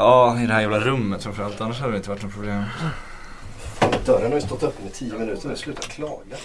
[0.00, 1.60] Ja, i det här jävla rummet framförallt.
[1.60, 2.64] Annars hade det inte varit något problem.
[4.06, 5.56] Dörren har ju stått öppen i tio minuter nu.
[5.56, 6.36] Sluta klaga.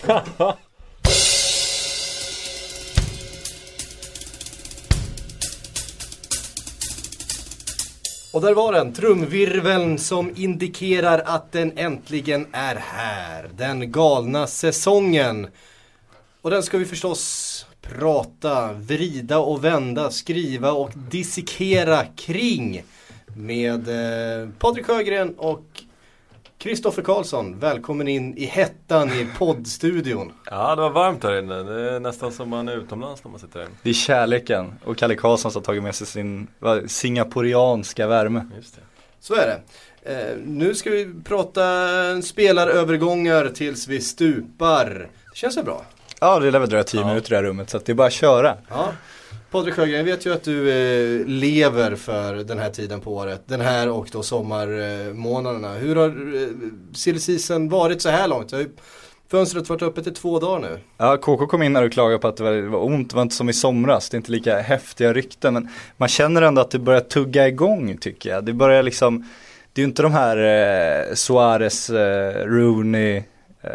[8.33, 13.49] Och där var den, trumvirveln som indikerar att den äntligen är här.
[13.57, 15.47] Den galna säsongen.
[16.41, 22.83] Och den ska vi förstås prata, vrida och vända, skriva och dissekera kring.
[23.35, 25.63] Med eh, Patrik Sjögren och
[26.57, 30.31] Kristoffer Karlsson, välkommen in i hettan i poddstudion.
[30.51, 31.63] Ja, det var varmt här inne.
[31.63, 33.75] Det är nästan som man är utomlands när man sitter här inne.
[33.83, 38.45] Det är kärleken och Kalle Karlsson som har tagit med sig sin va, singaporianska värme.
[38.55, 38.81] Just det.
[39.19, 39.59] Så är det.
[40.13, 41.61] Eh, nu ska vi prata
[42.21, 45.09] spelarövergångar tills vi stupar.
[45.31, 45.85] Det känns väl bra?
[46.19, 47.07] Ja, det lär väl dröja tio Ja.
[47.07, 48.57] minuter i det här rummet så att det är bara att köra.
[48.69, 48.87] Ja.
[49.53, 53.43] Patrik Sjögren, jag vet ju att du eh, lever för den här tiden på året.
[53.45, 55.73] Den här och då sommarmånaderna.
[55.73, 56.07] Hur har
[57.57, 58.53] eh, varit så här långt?
[59.31, 60.79] Fönstret har varit öppet i två dagar nu.
[60.97, 63.15] Ja, KK kom in här och klagade på att det var, det var ont, det
[63.15, 65.53] var inte som i somras, det är inte lika häftiga rykten.
[65.53, 68.45] Men man känner ändå att det börjar tugga igång tycker jag.
[68.45, 69.29] Det börjar liksom,
[69.73, 73.23] det är ju inte de här eh, Suarez, eh, Rooney,
[73.63, 73.69] eh,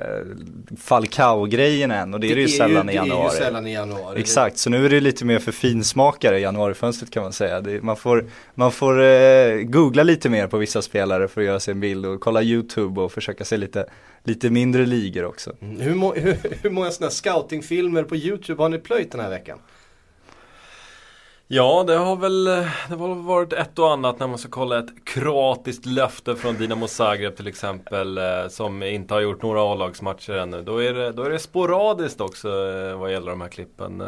[0.76, 3.34] Falcao-grejerna än och det är det ju sällan i Det är januari.
[3.34, 4.20] ju sällan i januari.
[4.20, 7.60] Exakt, så nu är det lite mer för finsmakare i januarifönstret kan man säga.
[7.60, 11.60] Det, man får, man får eh, googla lite mer på vissa spelare för att göra
[11.60, 13.86] sig en bild och kolla YouTube och försöka se lite,
[14.24, 15.52] lite mindre ligor också.
[15.60, 15.80] Mm.
[15.80, 19.58] Hur, må, hur, hur många sådana scoutingfilmer på YouTube har ni plöjt den här veckan?
[21.50, 24.78] Ja, det har väl eh, det har varit ett och annat när man ska kolla
[24.78, 30.32] ett kroatiskt löfte från Dinamo Zagreb till exempel eh, som inte har gjort några A-lagsmatcher
[30.32, 30.62] ännu.
[30.62, 34.02] Då är, det, då är det sporadiskt också eh, vad gäller de här klippen.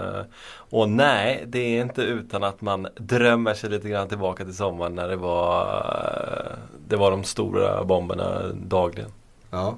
[0.52, 4.94] Och nej, det är inte utan att man drömmer sig lite grann tillbaka till sommaren
[4.94, 9.12] när det var, det var de stora bomberna dagligen.
[9.50, 9.76] Ja.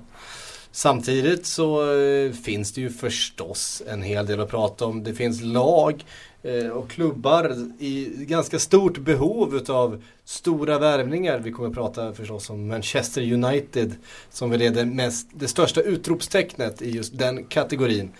[0.74, 5.04] Samtidigt så eh, finns det ju förstås en hel del att prata om.
[5.04, 6.04] Det finns lag
[6.42, 11.38] eh, och klubbar i ganska stort behov utav stora värvningar.
[11.38, 13.94] Vi kommer att prata förstås om Manchester United
[14.30, 18.10] som väl är det, mest, det största utropstecknet i just den kategorin.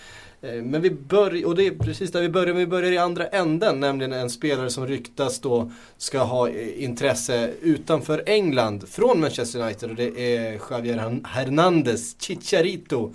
[0.42, 2.98] Eh, men vi börjar, och det är precis där vi börjar, men vi börjar i
[2.98, 9.20] andra änden, nämligen en spelare som ryktas då ska ha eh, intresse utanför England från
[9.20, 13.14] Manchester United och det är Javier Hernandez, Chicharito,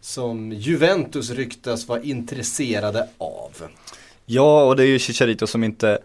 [0.00, 3.52] som Juventus ryktas vara intresserade av.
[4.24, 5.98] Ja, och det är ju Chicharito som inte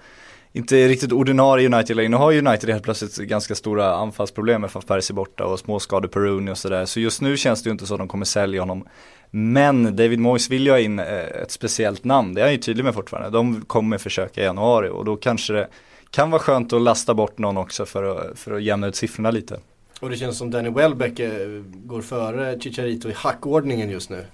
[0.53, 2.09] inte är riktigt ordinarie United längre.
[2.09, 6.19] Nu har United helt plötsligt ganska stora anfallsproblem med van Persie borta och småskador på
[6.19, 6.85] Rooney och sådär.
[6.85, 8.87] Så just nu känns det ju inte så att de kommer sälja honom.
[9.31, 12.57] Men David Moyes vill ju ha in eh, ett speciellt namn, det är han ju
[12.57, 13.29] tydlig med fortfarande.
[13.29, 15.67] De kommer försöka i januari och då kanske det
[16.09, 19.31] kan vara skönt att lasta bort någon också för att, för att jämna ut siffrorna
[19.31, 19.59] lite.
[19.99, 24.25] Och det känns som Danny Welbeck eh, går före Chicharito i hackordningen just nu.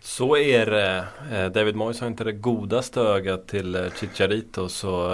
[0.00, 1.04] Så är det.
[1.32, 5.06] Eh, David Moyes har inte det godaste ögat till Chicharito så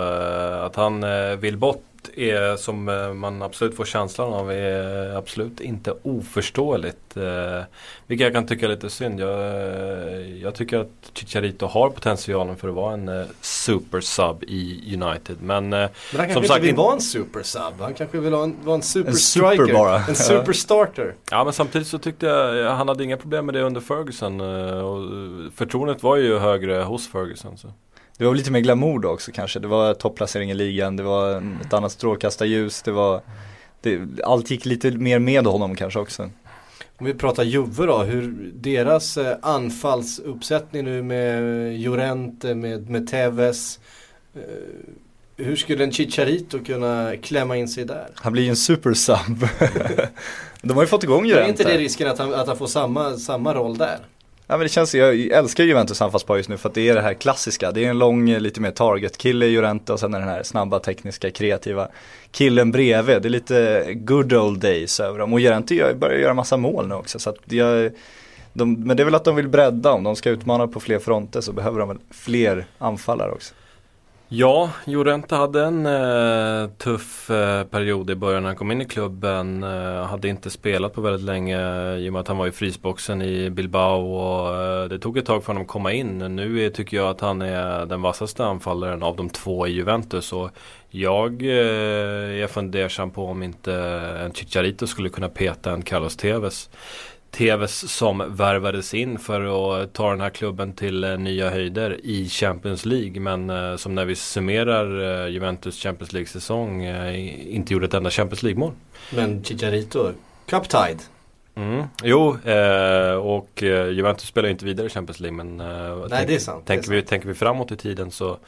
[0.63, 1.05] att han
[1.41, 1.85] vill bort
[2.17, 7.17] är som eh, man absolut får känslan av är absolut inte oförståeligt.
[7.17, 7.63] Eh,
[8.07, 9.21] Vilket jag kan tycka är lite synd.
[9.21, 14.43] Jag, eh, jag tycker att Chicharito har potentialen för att vara en eh, super sub
[14.43, 15.37] i United.
[15.43, 17.63] Men eh, Men han kanske Som inte sagt, vill vara en super sub.
[17.81, 19.73] Han kanske vill ha en, vara en super En super striker.
[19.75, 19.97] bara.
[20.09, 21.15] En super starter.
[21.31, 24.41] Ja men samtidigt så tyckte jag han hade inga problem med det under Ferguson.
[24.41, 25.03] eh, Och
[25.55, 27.59] förtroendet var ju högre hos Ferguson.
[27.59, 27.69] Så.
[28.19, 29.59] Det var lite mer glamour då också kanske.
[29.59, 33.21] Det var topplacering i ligan, det var ett annat strålkastarljus, det var
[33.81, 36.31] det, allt gick lite mer med honom kanske också.
[36.97, 41.43] Om vi pratar Juve då, hur deras eh, anfallsuppsättning nu med
[41.81, 43.81] Llorente, med, med Tevez.
[44.35, 44.41] Eh,
[45.37, 48.07] hur skulle en Chicharito kunna klämma in sig där?
[48.15, 49.49] Han blir ju en super sub.
[50.63, 51.51] De har ju fått igång Är Llorente.
[51.51, 53.99] inte det risken att han, att han får samma, samma roll där?
[54.47, 57.01] Ja men det känns, jag älskar Juventus anfallspar just nu för att det är det
[57.01, 57.73] här klassiska.
[57.73, 60.79] Det är en lång, eh, lite mer target-kille Llorente och sen är den här snabba,
[60.79, 61.89] tekniska, kreativa
[62.31, 63.23] killen bredvid.
[63.23, 65.33] Det är lite eh, good old days över dem.
[65.33, 67.19] Och Jurente börjar göra massa mål nu också.
[67.19, 67.93] Så att jag,
[68.53, 70.99] de, men det är väl att de vill bredda, om de ska utmana på fler
[70.99, 73.55] fronter så behöver de väl fler anfallare också.
[74.37, 78.85] Ja, Jorente hade en eh, tuff eh, period i början när han kom in i
[78.85, 79.63] klubben.
[79.63, 81.59] Eh, hade inte spelat på väldigt länge
[81.97, 84.15] i och med att han var i frysboxen i Bilbao.
[84.15, 86.19] Och, eh, det tog ett tag för honom att komma in.
[86.19, 90.33] Nu är, tycker jag att han är den vassaste anfallaren av de två i Juventus.
[90.33, 90.51] Och
[90.91, 93.75] jag eh, är fundersam på om inte
[94.25, 96.71] en Chicharito skulle kunna peta en Carlos Tevez.
[97.35, 99.41] Tevez som värvades in för
[99.83, 103.21] att ta den här klubben till eh, nya höjder i Champions League.
[103.21, 106.85] Men eh, som när vi summerar eh, Juventus Champions League-säsong
[107.49, 108.73] inte gjorde ett enda Champions League-mål.
[109.11, 110.13] Men Chicharito,
[110.47, 110.99] Cup Tide.
[111.55, 111.85] Mm.
[112.03, 116.35] Jo, eh, och Juventus spelar inte vidare i Champions League men eh, Nej tänk, det
[116.35, 116.67] är sant.
[116.67, 118.39] tänker, det är vi, tänker vi framåt i tiden så,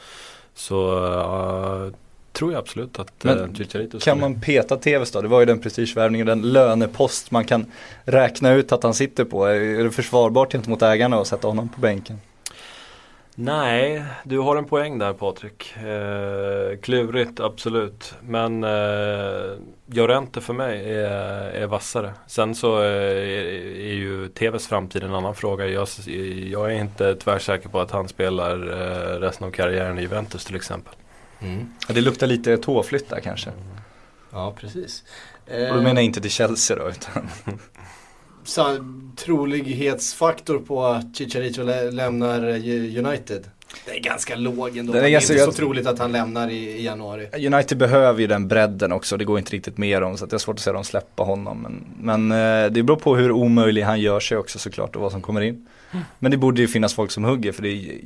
[0.55, 1.93] så eh,
[2.37, 5.21] tror jag absolut att Men uh, Chicharito Kan man peta TVs då?
[5.21, 7.67] Det var ju den prestigevärvningen, den lönepost man kan
[8.05, 9.47] räkna ut att han sitter på.
[9.47, 12.19] Är det försvarbart gentemot ägarna att sätta honom på bänken?
[13.39, 15.75] Nej, du har en poäng där Patrik.
[15.77, 18.15] Eh, klurigt, absolut.
[18.21, 19.53] Men eh,
[19.87, 21.11] Llorente för mig är,
[21.51, 22.13] är vassare.
[22.27, 23.45] Sen så eh, är,
[23.81, 25.67] är ju TVs framtid en annan fråga.
[25.67, 25.89] Jag,
[26.51, 30.57] jag är inte tvärsäker på att han spelar eh, resten av karriären i Juventus till
[30.57, 30.95] exempel.
[31.41, 31.67] Mm.
[31.89, 33.51] Ja, Det luktar lite tåflytt där kanske.
[34.33, 35.03] Ja precis.
[35.47, 37.29] Och Eh, då menar jag inte till Chelsea då utan
[38.45, 38.77] sa-
[39.17, 43.45] trolighetsfaktor på att Chicharito lä- lämnar eh, United.
[43.87, 44.93] Det är ganska låg ändå.
[44.93, 47.47] Det är Det är, inte så troligt att han lämnar i, i januari.
[47.47, 50.39] United behöver ju den bredden också, det går inte riktigt med dem så det är
[50.39, 51.59] svårt att se dem släppa honom.
[51.63, 51.85] Men,
[52.29, 55.23] men eh, det beror på hur omöjlig han gör sig också såklart och vad som
[55.23, 55.67] kommer in.
[56.19, 57.99] Men det borde ju finnas folk som hugger för det är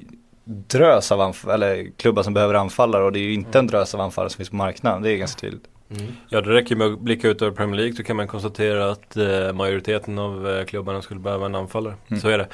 [0.44, 4.00] drös av eller klubbar som behöver anfallare och det är ju inte en drös av
[4.00, 5.64] anfallare som finns på marknaden, det är ganska tydligt.
[5.96, 6.12] Mm.
[6.28, 9.16] Ja, det räcker med att blicka ut över Premier League så kan man konstatera att
[9.16, 11.94] eh, majoriteten av eh, klubbarna skulle behöva en anfallare.
[12.08, 12.20] Mm.
[12.20, 12.48] Så är det.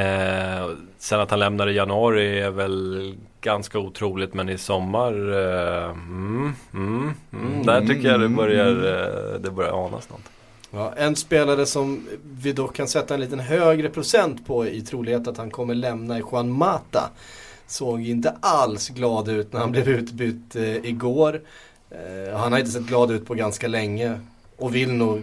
[0.00, 5.90] Eh, sen att han lämnar i januari är väl ganska otroligt men i sommar eh,
[5.90, 10.30] mm, mm, mm, Där tycker jag det börjar, eh, det börjar anas något.
[10.70, 15.28] Ja, en spelare som vi dock kan sätta en liten högre procent på i trolighet
[15.28, 17.10] att han kommer lämna är Juan Mata.
[17.66, 21.40] Såg inte alls glad ut när han blev utbytt eh, igår.
[21.90, 24.20] Eh, han har inte sett glad ut på ganska länge
[24.56, 25.22] och vill nog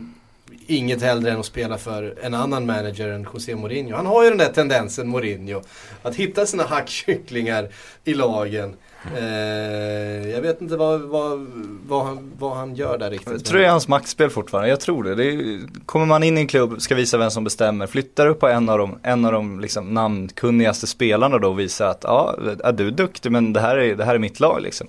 [0.68, 3.96] inget hellre än att spela för en annan manager än José Mourinho.
[3.96, 5.62] Han har ju den där tendensen Mourinho
[6.02, 7.70] att hitta sina hackkycklingar
[8.04, 8.76] i lagen.
[9.16, 11.48] Eh, jag vet inte vad, vad,
[11.88, 13.32] vad, han, vad han gör där riktigt.
[13.32, 15.16] Jag tror det är hans maktspel fortfarande, jag tror det.
[15.16, 18.40] det är, kommer man in i en klubb, ska visa vem som bestämmer, flyttar upp
[18.40, 22.36] på en av de, en av de liksom namnkunnigaste spelarna då och visar att ja,
[22.64, 24.88] är du är duktig men det här är, det här är mitt lag liksom.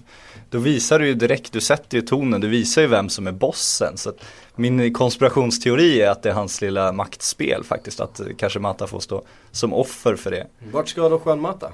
[0.51, 3.33] Då visar du ju direkt, du sätter ju tonen, du visar ju vem som är
[3.33, 3.97] bossen.
[3.97, 4.13] Så
[4.57, 9.23] min konspirationsteori är att det är hans lilla maktspel faktiskt, att kanske Mata får stå
[9.51, 10.47] som offer för det.
[10.73, 11.73] Vart ska då Juan Mata?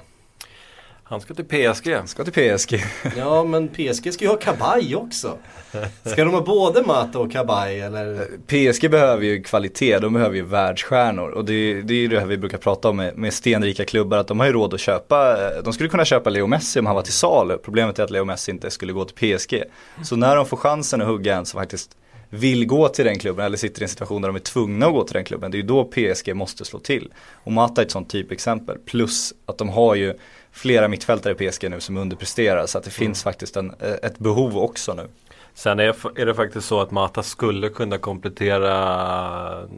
[1.07, 1.93] Han ska till PSG.
[1.93, 2.83] Han ska till PSG.
[3.17, 5.37] Ja men PSG ska ju ha Kabaj också.
[6.03, 8.27] Ska de ha både Mata och Kabaj eller?
[8.47, 12.27] PSG behöver ju kvalitet, de behöver ju världsstjärnor och det, det är ju det här
[12.27, 15.37] vi brukar prata om med, med stenrika klubbar att de har ju råd att köpa,
[15.61, 17.57] de skulle kunna köpa Leo Messi om han var till salu.
[17.57, 19.63] Problemet är att Leo Messi inte skulle gå till PSG.
[20.03, 21.97] Så när de får chansen att hugga en som faktiskt
[22.29, 24.93] vill gå till den klubben eller sitter i en situation där de är tvungna att
[24.93, 27.13] gå till den klubben, det är ju då PSG måste slå till.
[27.33, 30.13] Och Mata är ett sånt typexempel, plus att de har ju
[30.51, 33.73] flera mittfältare i PSG nu som underpresterar så att det finns faktiskt en,
[34.03, 35.07] ett behov också nu.
[35.53, 38.73] Sen är, är det faktiskt så att Mata skulle kunna komplettera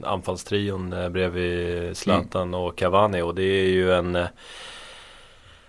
[0.04, 4.28] anfallstrion eh, bredvid Zlatan och Cavani och det är ju en eh,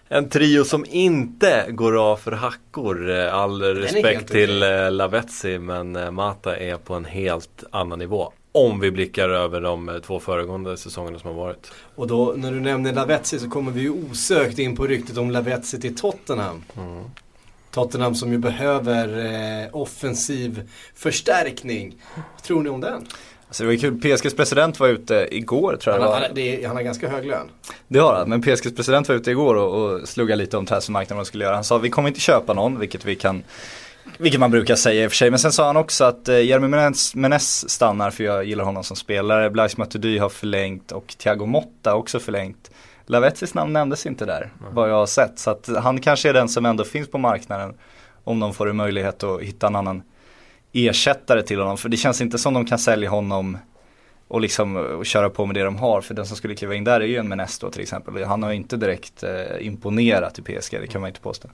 [0.09, 3.11] en trio som inte går av för hackor.
[3.11, 8.33] Eh, All respekt till eh, Lavezzi men eh, Mata är på en helt annan nivå.
[8.53, 11.73] Om vi blickar över de två föregående säsongerna som har varit.
[11.95, 15.31] Och då när du nämner Lavezzi så kommer vi ju osökt in på ryktet om
[15.31, 16.63] Lavezzi till Tottenham.
[16.77, 17.05] Mm.
[17.71, 19.25] Tottenham som ju behöver
[19.65, 21.97] eh, offensiv förstärkning.
[22.15, 23.07] Vad tror ni om den?
[23.51, 26.77] Så det var kul, PSGs president var ute igår tror jag Han, han, det han
[26.77, 27.51] har ganska hög lön.
[27.89, 31.17] Det har han, men PSGs president var ute igår och, och sluggade lite om transfermarknaden
[31.17, 31.55] vad de skulle göra.
[31.55, 33.43] Han sa vi kommer inte köpa någon, vilket vi kan
[34.19, 35.31] vilket man brukar säga i och för sig.
[35.31, 38.85] Men sen sa han också att eh, Jeremy Menez, Menez stannar för jag gillar honom
[38.85, 39.51] som spelare.
[39.51, 42.71] Blaise Matuidi har förlängt och Thiago Motta också förlängt.
[43.07, 45.39] Lavezzis namn nämndes inte där, vad jag har sett.
[45.39, 47.75] Så att han kanske är den som ändå finns på marknaden.
[48.25, 50.03] Om de får en möjlighet att hitta en annan
[50.73, 51.79] ersättare till honom.
[51.79, 53.59] För det känns inte som de kan sälja honom
[54.29, 56.01] och liksom och köra på med det de har.
[56.01, 58.25] För den som skulle kliva in där är ju en Menesto till exempel.
[58.25, 61.49] Han har ju inte direkt eh, imponerat i PSG, det kan man inte påstå.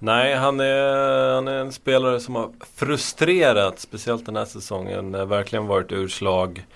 [0.00, 5.26] Nej, han är, han är en spelare som har frustrerat, speciellt den här säsongen, eh,
[5.26, 6.66] verkligen varit ur slag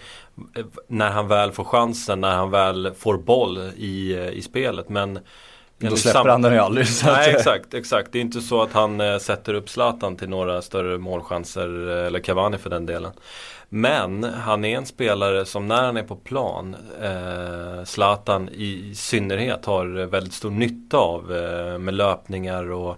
[0.56, 4.88] eh, när han väl får chansen, när han väl får boll i, eh, i spelet.
[4.88, 5.18] Men
[5.90, 6.86] då släpper sam- han den ju aldrig.
[7.04, 8.12] Nej exakt, exakt.
[8.12, 12.06] Det är inte så att han eh, sätter upp Zlatan till några större målchanser eh,
[12.06, 13.12] eller Cavani för den delen.
[13.68, 19.64] Men han är en spelare som när han är på plan, eh, Zlatan i synnerhet
[19.64, 22.96] har väldigt stor nytta av eh, med löpningar och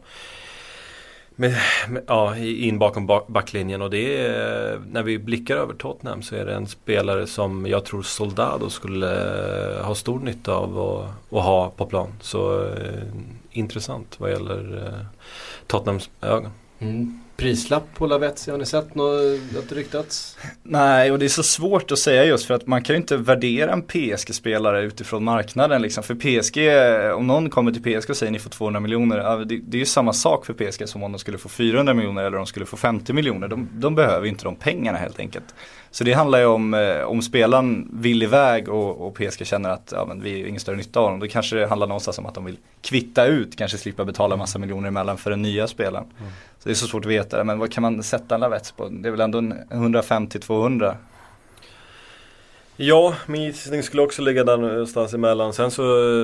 [1.37, 1.55] med,
[1.89, 6.45] med, ja, in bakom backlinjen och det är när vi blickar över Tottenham så är
[6.47, 9.11] det en spelare som jag tror Soldado skulle
[9.77, 12.13] eh, ha stor nytta av att, att ha på plan.
[12.21, 13.03] Så eh,
[13.51, 15.07] intressant vad gäller eh,
[15.67, 16.51] Tottenhams ögon.
[16.79, 17.24] Mm.
[17.37, 20.37] Prislapp på Lavetzi, har ni sett något ryktats?
[20.63, 23.17] Nej, och det är så svårt att säga just för att man kan ju inte
[23.17, 26.05] värdera en PSG-spelare utifrån marknaden liksom.
[26.05, 26.59] För PSG,
[27.17, 29.87] om någon kommer till PSG och säger ni får 200 miljoner, det, det är ju
[29.87, 32.67] samma sak för PSG som om de skulle få 400 miljoner eller om de skulle
[32.67, 33.49] få 50 miljoner.
[33.49, 35.55] De, de behöver inte de pengarna helt enkelt.
[35.95, 39.93] Så det handlar ju om, eh, om spelaren vill iväg och, och PSG känner att
[39.97, 41.21] ja, men vi har ingen större nytta av dem.
[41.21, 44.59] Då kanske det handlar någonstans om att de vill kvitta ut, kanske slippa betala massa
[44.59, 46.07] miljoner emellan för den nya spelaren.
[46.19, 46.33] Mm.
[46.59, 48.73] Så det är så svårt att veta det, men vad kan man sätta en Lavets
[48.73, 48.89] på?
[48.89, 50.95] Det är väl ändå 150-200?
[52.77, 55.53] Ja, min gissning skulle också ligga där någonstans emellan.
[55.53, 55.83] Sen så...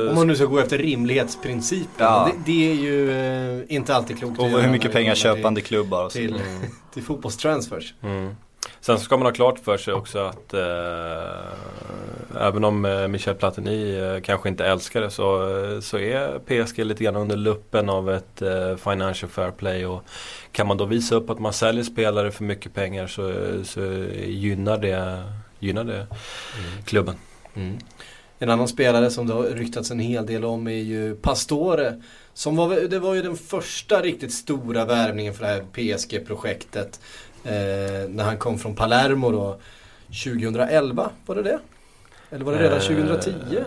[0.09, 2.07] Om man nu ska gå efter rimlighetsprincipen.
[2.07, 2.31] Ja.
[2.33, 4.39] Det, det, är ju eh, inte alltid klokt.
[4.39, 6.19] Och hur mycket pengar köpande klubbar och så.
[6.19, 6.41] Till,
[6.95, 7.95] till fotbollstransfers.
[8.03, 8.35] Mm.
[8.81, 13.99] Sen ska man ha klart för sig också att eh, även om eh, Michel Platini
[13.99, 18.11] eh, kanske inte älskar det så, eh, så är PSG lite grann under luppen av
[18.11, 18.43] ett
[18.79, 19.87] financial fair play.
[19.87, 20.03] Och
[20.53, 23.33] kan man då visa upp att man säljer spelare för mycket pengar så,
[23.65, 23.81] så
[24.27, 25.25] gynnar det,
[25.59, 26.83] gynnar det mm.
[26.85, 27.15] klubben.
[27.55, 27.79] Mm.
[28.39, 32.03] En annan spelare som det har ryktats en hel del om är ju Pastore.
[32.35, 37.01] Som var, det var ju den första riktigt stora värvningen för det här PSG-projektet.
[37.45, 39.61] Eh, när han kom från Palermo då
[40.25, 41.59] 2011, var det det?
[42.31, 43.31] Eller var det redan 2010?
[43.31, 43.63] Eh,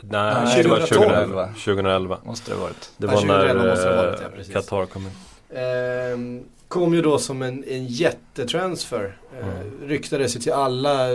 [0.00, 1.46] nej, nej det var 2011.
[1.46, 2.18] 2011.
[2.24, 2.90] Måste det ha varit.
[2.96, 5.12] Det var ja, när ja, Qatar kom in.
[5.50, 9.18] Eh, kom ju då som en, en jättetransfer.
[9.40, 9.88] Eh, mm.
[9.88, 11.08] Ryktades ju till alla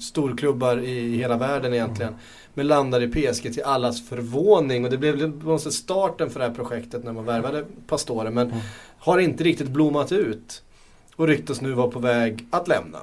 [0.00, 2.12] storklubbar i hela världen egentligen.
[2.12, 2.24] Mm.
[2.54, 4.84] Men landade i PSG till allas förvåning.
[4.84, 8.30] Och det blev på starten för det här projektet när man värvade Pastore.
[8.30, 8.60] Men mm.
[8.98, 10.62] har inte riktigt blommat ut
[11.16, 12.98] och ryktas nu vara på väg att lämna.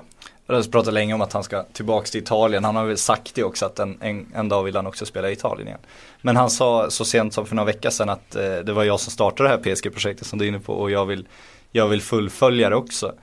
[0.48, 2.64] Det har pratat länge om att han ska tillbaka till Italien.
[2.64, 5.30] Han har väl sagt det också att en, en, en dag vill han också spela
[5.30, 5.80] i Italien igen.
[6.22, 9.00] Men han sa så sent som för några veckor sedan att eh, det var jag
[9.00, 11.28] som startade det här PSG-projektet som du är inne på och jag vill,
[11.72, 13.14] jag vill fullfölja det också.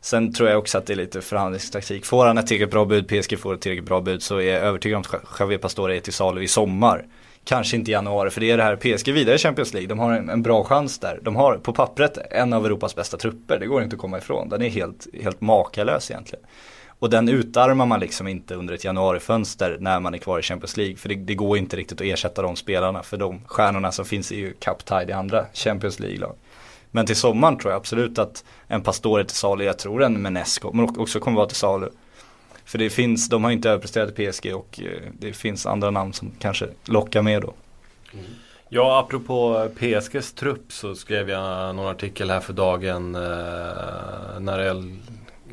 [0.00, 2.06] Sen tror jag också att det är lite förhandlingstaktik.
[2.06, 4.62] Får han ett tillräckligt bra bud, PSG får ett tillräckligt bra bud så är jag
[4.62, 7.06] övertygad om att Javier Pastore är till salu i sommar.
[7.48, 9.88] Kanske inte i januari för det är det här PSG vidare i Champions League.
[9.88, 11.20] De har en, en, bra chans där.
[11.22, 13.58] De har på pappret en av Europas bästa trupper.
[13.58, 14.48] Det går inte att komma ifrån.
[14.48, 16.44] Den är helt, helt makalös egentligen.
[16.98, 20.76] Och den utarmar man liksom inte under ett januarifönster när man är kvar i Champions
[20.76, 20.96] League.
[20.96, 23.02] För det, det går inte riktigt att ersätta de spelarna.
[23.02, 26.34] För de stjärnorna som finns är ju cup-tied i andra Champions League-lag.
[26.90, 30.86] Men till sommaren tror jag absolut att en Pastore till salu, jag tror en Menesco
[30.96, 31.88] också kommer vara till salu.
[32.68, 36.12] För det finns, de har inte överpresterat i PSG och eh, det finns andra namn
[36.12, 37.54] som kanske lockar med då.
[38.12, 38.24] Mm.
[38.68, 44.96] Ja, apropå PSGs trupp så skrev jag någon artikel här för dagen eh, när El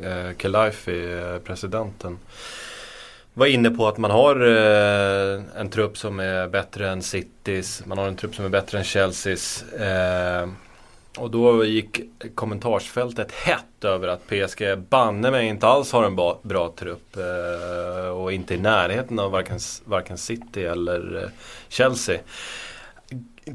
[0.03, 2.19] eh, Kelaifi, eh, presidenten,
[3.33, 7.97] var inne på att man har eh, en trupp som är bättre än Citys, man
[7.97, 9.63] har en trupp som är bättre än Chelseas.
[9.73, 10.47] Eh,
[11.17, 12.01] och då gick
[12.35, 17.17] kommentarsfältet hett över att PSG banne mig inte alls har en bra, bra trupp.
[17.17, 21.29] Eh, och inte i närheten av varken, varken City eller eh,
[21.69, 22.19] Chelsea.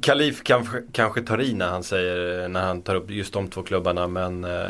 [0.02, 3.62] Kalif kanske, kanske tar i när han säger, när han tar upp just de två
[3.62, 4.60] klubbarna men eh,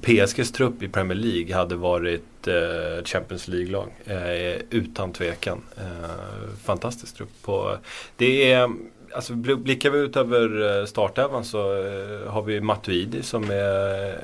[0.00, 5.62] PSGs trupp i Premier League hade varit eh, Champions League-lag eh, utan tvekan.
[5.76, 7.42] Eh, fantastisk trupp.
[7.42, 7.76] På,
[8.16, 8.70] det är
[9.14, 14.18] alltså blickar vi ut över eh, startelvan så eh, har vi Matuidi som är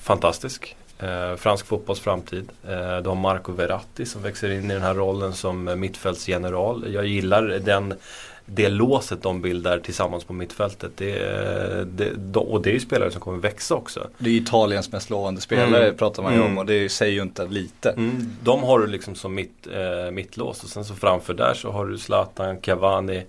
[0.00, 0.76] fantastisk.
[0.98, 2.48] Eh, fransk fotbolls framtid.
[2.68, 6.84] Eh, du har Marco Verratti som växer in i den här rollen som mittfältsgeneral.
[6.92, 7.94] Jag gillar den
[8.48, 10.92] det låset de bildar tillsammans på mittfältet.
[10.96, 11.18] Det,
[11.84, 14.08] det, och det är ju spelare som kommer växa också.
[14.18, 15.96] Det är Italiens mest lovande spelare mm.
[15.96, 16.52] pratar man ju mm.
[16.52, 17.90] om och det säger ju inte lite.
[17.90, 18.36] Mm.
[18.42, 21.86] De har du liksom som mitt, eh, mittlås och sen så framför där så har
[21.86, 23.22] du Zlatan, Cavani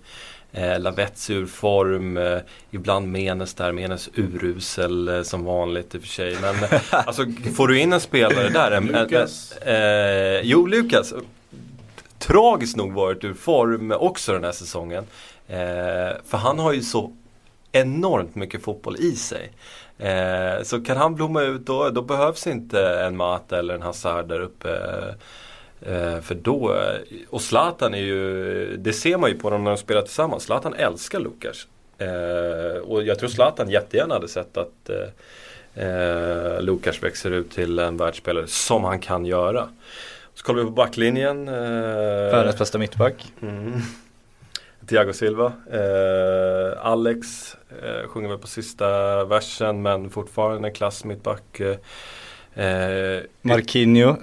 [0.57, 2.39] Eh, Lavets ur form, eh,
[2.71, 6.37] ibland Menes där, Menes urusel eh, som vanligt i och för sig.
[6.41, 8.71] Men eh, alltså får du in en spelare där.
[8.71, 9.51] En, Lukas.
[9.51, 11.13] Eh, jo, Lukas.
[12.19, 15.03] Tragiskt nog varit ur form också den här säsongen.
[15.47, 15.57] Eh,
[16.27, 17.11] för han har ju så
[17.71, 19.51] enormt mycket fotboll i sig.
[19.97, 24.27] Eh, så kan han blomma ut då, då behövs inte en Mata eller en Hazard
[24.27, 24.69] där uppe.
[25.81, 26.75] Eh, för då,
[27.29, 30.43] och Zlatan är ju, det ser man ju på dem när de spelar tillsammans.
[30.43, 31.67] Zlatan älskar Lukas.
[31.97, 37.79] Eh, och jag tror Zlatan jättegärna hade sett att eh, eh Lukas växer ut till
[37.79, 39.69] en världsspelare som han kan göra.
[40.33, 41.47] Så kollar vi på backlinjen.
[41.47, 41.53] Eh,
[42.31, 43.33] Världens bästa mittback.
[43.41, 43.81] Mm.
[44.87, 45.53] Thiago Silva.
[45.71, 51.59] Eh, Alex eh, sjunger väl på sista versen men fortfarande klass mittback.
[51.59, 51.77] Eh,
[53.41, 54.15] Marquinho,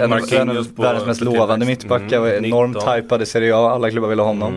[0.00, 0.12] en
[0.50, 2.18] av världens mest lovande mittbackar.
[2.18, 3.70] Mm, enormt hypad i Serie A.
[3.70, 4.56] Alla klubbar ville ha honom.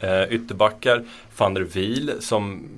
[0.00, 0.22] Mm.
[0.22, 1.02] Eh, ytterbackar,
[1.36, 2.68] van der Wiel som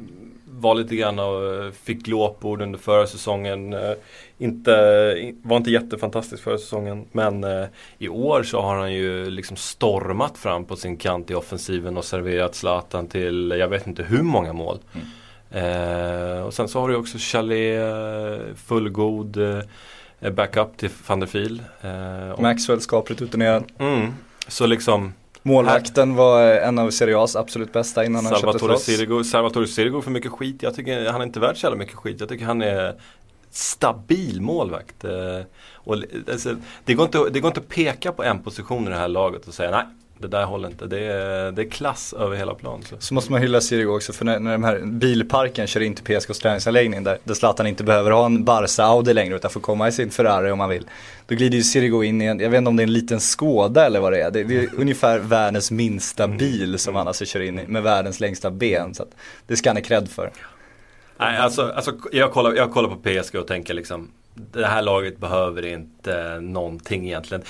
[0.60, 3.72] var lite grann och fick glåpord under förra säsongen.
[3.72, 3.92] Eh,
[4.38, 7.66] inte, var inte jättefantastisk förra säsongen men eh,
[7.98, 12.04] i år så har han ju liksom stormat fram på sin kant i offensiven och
[12.04, 14.78] serverat Zlatan till jag vet inte hur många mål.
[14.94, 15.06] Mm.
[15.50, 19.36] Eh, och sen så har du också Chalet, eh, fullgod
[20.20, 21.62] eh, backup till van der Fiel.
[21.80, 23.64] Eh, Maxwell skapligt rutinerad.
[23.78, 24.14] Mm,
[24.48, 25.12] så liksom
[25.42, 30.02] Målvakten var en av Serie A's absolut bästa innan han köpte Salvatore Sirigu, Salvatore Sirigu
[30.02, 30.62] för mycket skit.
[30.62, 32.20] Jag tycker han är inte värd så jävla mycket skit.
[32.20, 32.94] Jag tycker han är
[33.50, 35.04] stabil målvakt.
[35.04, 35.40] Eh,
[35.74, 35.96] och,
[36.32, 39.08] alltså, det, går inte, det går inte att peka på en position i det här
[39.08, 39.86] laget och säga nej,
[40.18, 40.86] det där håller inte.
[40.86, 42.82] Det är, det är klass över hela plan.
[42.82, 45.94] Så, så måste man hylla Sirigu också för när, när de här bilparken kör in
[45.94, 49.60] till PSKs träningsanläggning där, där Zlatan inte behöver ha en Barca Audi längre utan får
[49.60, 50.86] komma i sin Ferrari om man vill.
[51.26, 53.20] Då glider ju Sirigu in i en, jag vet inte om det är en liten
[53.20, 54.30] Skoda eller vad det är.
[54.30, 58.20] Det, det är ungefär världens minsta bil som han alltså kör in i med världens
[58.20, 58.94] längsta ben.
[58.94, 59.06] Så
[59.46, 60.30] det ska han ha cred för.
[61.18, 64.10] Nej, alltså, alltså jag, kollar, jag kollar på PSG och tänker liksom
[64.52, 67.42] det här laget behöver inte någonting egentligen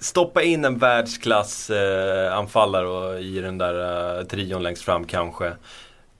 [0.00, 2.32] stoppa in en världsklass eh,
[3.20, 5.52] i den där eh, trion längst fram kanske.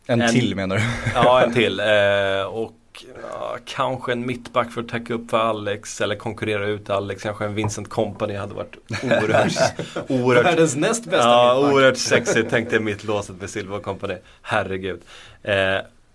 [0.07, 0.83] En, en till menar du?
[1.15, 1.81] ja, en till.
[1.81, 2.75] Eh, och
[3.33, 7.23] ja, kanske en mittback för att täcka upp för Alex eller konkurrera ut Alex.
[7.23, 9.53] Kanske en Vincent Company hade varit oerhört...
[10.09, 11.75] oerhört Världens näst bästa ja, mittback.
[11.75, 14.15] Oerhört sexigt tänkte jag mittlåset med Silva Company.
[14.43, 15.01] Herregud.
[15.43, 15.55] Eh,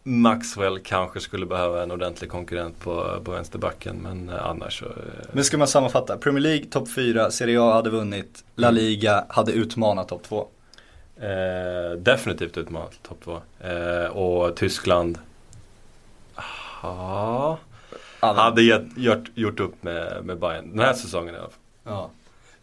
[0.03, 4.85] Maxwell kanske skulle behöva en ordentlig konkurrent på, på vänsterbacken men eh, annars så...
[4.85, 4.91] Eh...
[5.31, 8.75] Men ska man sammanfatta, Premier League topp 4, Serie A hade vunnit, La mm.
[8.75, 10.47] Liga hade utmanat topp 2.
[11.17, 13.41] Eh, definitivt utmanat topp 2.
[13.67, 15.17] Eh, och Tyskland,
[16.81, 17.59] ja,
[18.19, 21.59] hade get, gjort, gjort upp med, med Bayern den här säsongen i alla fall.
[21.83, 22.09] Ja.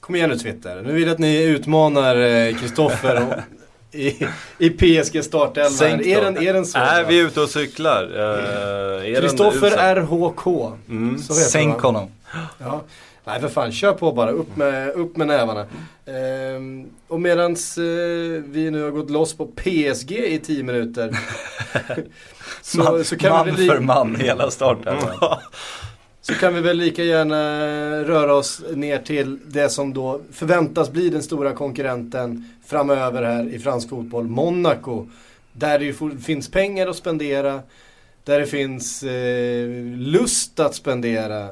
[0.00, 2.14] Kom igen nu Twitter, nu vill jag att ni utmanar
[2.52, 3.42] Kristoffer eh,
[3.92, 4.26] i,
[4.58, 5.88] i PSG startelva.
[5.88, 6.78] Är den, är den så?
[6.78, 9.20] Är vi ute och cyklar?
[9.20, 10.72] Kristoffer uh, RHK.
[10.88, 11.18] Mm.
[11.18, 12.10] Sänk honom.
[12.58, 12.82] Ja.
[13.24, 14.30] Nej för fan, kör på bara.
[14.30, 15.66] Upp med, upp med nävarna.
[16.06, 17.84] Ehm, och medans eh,
[18.44, 21.18] vi nu har gått loss på PSG i 10 minuter.
[22.62, 24.96] så, man, så kan man vi för man hela starten.
[26.30, 27.38] Så kan vi väl lika gärna
[28.04, 33.58] röra oss ner till det som då förväntas bli den stora konkurrenten framöver här i
[33.58, 35.06] fransk fotboll, Monaco.
[35.52, 37.60] Där det ju finns pengar att spendera,
[38.24, 41.50] där det finns eh, lust att spendera eh,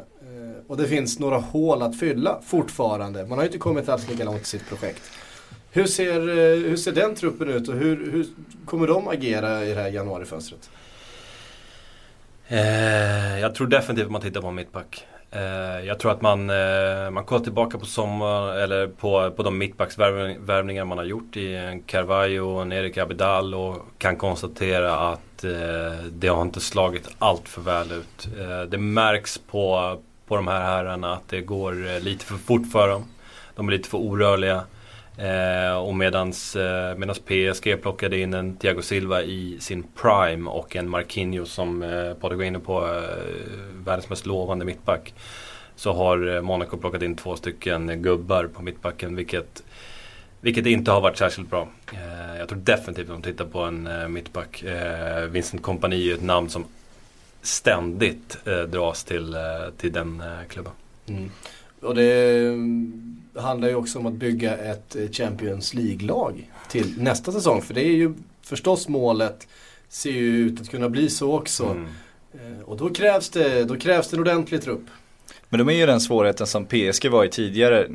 [0.66, 3.26] och det finns några hål att fylla fortfarande.
[3.26, 5.02] Man har ju inte kommit alls lika långt i sitt projekt.
[5.70, 8.26] Hur ser, eh, hur ser den truppen ut och hur, hur
[8.64, 10.70] kommer de agera i det här januarifönstret?
[12.48, 15.06] Eh, jag tror definitivt att man tittar på mittback.
[15.30, 19.58] Eh, jag tror att man, eh, man kollar tillbaka på sommar eller på, på de
[19.58, 25.44] mittbacksvärvningar man har gjort i eh, Carvalho och en Erik Abidal och kan konstatera att
[25.44, 28.28] eh, det har inte slagit allt för väl ut.
[28.40, 32.72] Eh, det märks på, på de här herrarna att det går eh, lite för fort
[32.72, 33.04] för dem.
[33.54, 34.62] De är lite för orörliga.
[35.18, 40.76] Eh, och medans, eh, medans PSG plockade in en Thiago Silva i sin prime och
[40.76, 43.24] en Marquinhos som eh, Patrik var inne på, eh,
[43.84, 45.14] världens mest lovande mittback.
[45.76, 49.62] Så har eh, Monaco plockat in två stycken gubbar på mittbacken vilket,
[50.40, 51.68] vilket inte har varit särskilt bra.
[51.92, 54.62] Eh, jag tror definitivt att de tittar på en eh, mittback.
[54.62, 56.64] Eh, Vincent Kompani är ett namn som
[57.42, 59.40] ständigt eh, dras till, eh,
[59.76, 60.72] till den eh, klubben.
[61.08, 61.30] Mm.
[61.80, 62.54] Och det
[63.34, 67.62] handlar ju också om att bygga ett eh, Champions League-lag till nästa säsong.
[67.62, 69.48] För det är ju förstås målet,
[69.88, 71.64] ser ju ut att kunna bli så också.
[71.64, 71.86] Mm.
[72.34, 74.86] Eh, och då krävs, det, då krävs det en ordentlig trupp.
[75.48, 77.88] Men de är ju den svårigheten som PSG var i tidigare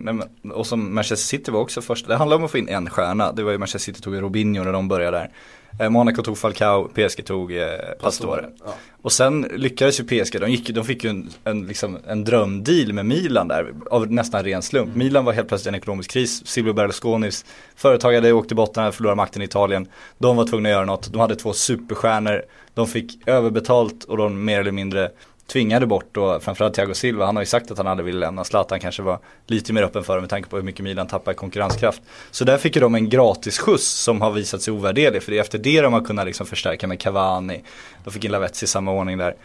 [0.54, 2.08] och som Manchester City var också först.
[2.08, 3.32] Det handlar om att få in en stjärna.
[3.32, 5.32] Det var ju Manchester City tog Robinho när de började där.
[5.80, 7.68] Eh, Monaco tog Falcao, PSG tog eh,
[8.02, 8.50] Pastore.
[8.66, 8.74] Ja.
[9.02, 12.94] Och sen lyckades ju PSG, de, gick, de fick ju en, en, liksom, en drömdeal
[12.94, 14.88] med Milan där av nästan ren slump.
[14.88, 15.00] Mm.
[15.00, 18.84] Milan var helt plötsligt i en ekonomisk kris, Silvio Berlusconis företag hade åkt i botten,
[18.84, 19.88] hade förlorat makten i Italien.
[20.18, 24.46] De var tvungna att göra något, de hade två superstjärnor, de fick överbetalt och de
[24.46, 25.12] mer eller mindre
[25.48, 27.26] tvingade bort då framförallt Thiago Silva.
[27.26, 28.44] Han har ju sagt att han aldrig ville lämna.
[28.44, 31.32] Zlatan kanske var lite mer öppen för det med tanke på hur mycket Milan tappar
[31.32, 32.02] i konkurrenskraft.
[32.32, 35.24] Så där fick ju de en gratis skjuts som har visat sig ovärderlig.
[35.24, 37.64] För det är efter det de har kunnat liksom förstärka med Cavani.
[38.04, 39.36] De fick in Lavetzi i samma ordning där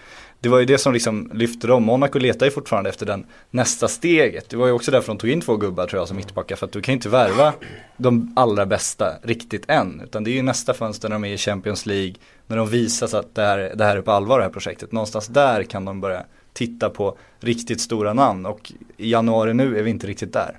[0.40, 1.82] det var ju det som liksom lyfte dem.
[1.82, 4.50] Monaco letar ju fortfarande efter den nästa steget.
[4.50, 6.56] Det var ju också därför de tog in två gubbar tror jag som mittbackar.
[6.56, 7.52] För att du kan ju inte värva
[7.96, 10.00] de allra bästa riktigt än.
[10.04, 12.14] Utan det är ju nästa fönster när de är i Champions League.
[12.46, 14.92] När de visar att det här, det här är på allvar det här projektet.
[14.92, 18.46] Någonstans där kan de börja titta på riktigt stora namn.
[18.46, 20.58] Och i januari nu är vi inte riktigt där.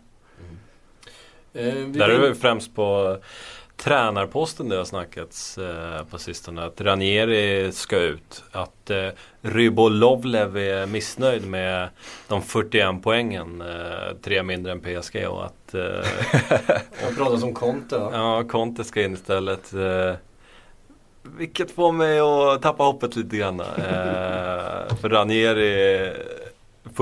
[1.53, 1.85] Mm.
[1.85, 3.17] Eh, där är vi främst på
[3.79, 6.65] tränarposten det har snackats eh, på sistone.
[6.65, 8.43] Att Ranieri ska ut.
[8.51, 9.07] Att eh,
[9.41, 11.89] Rybolovlev är missnöjd med
[12.27, 13.61] de 41 poängen.
[13.61, 15.73] Eh, tre mindre än PSG och att...
[15.73, 15.81] Eh,
[17.01, 18.09] Jag pratar om Conte va?
[18.13, 19.73] Ja, Conte ska in istället.
[19.73, 20.13] Eh,
[21.37, 23.59] vilket får mig att tappa hoppet lite grann.
[23.59, 26.13] Eh, för Ranieri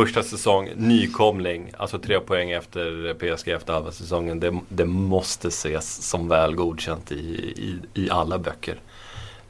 [0.06, 4.40] första säsong, nykomling, alltså tre poäng efter PSG efter halva säsongen.
[4.40, 8.76] Det, det måste ses som väl godkänt i, i, i alla böcker.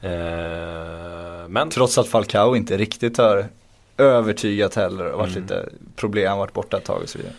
[0.01, 3.45] Eh, men Trots att Falcao inte riktigt har
[3.97, 5.41] övertygat heller och varit mm.
[5.41, 7.33] lite problem, varit borta ett tag och så vidare.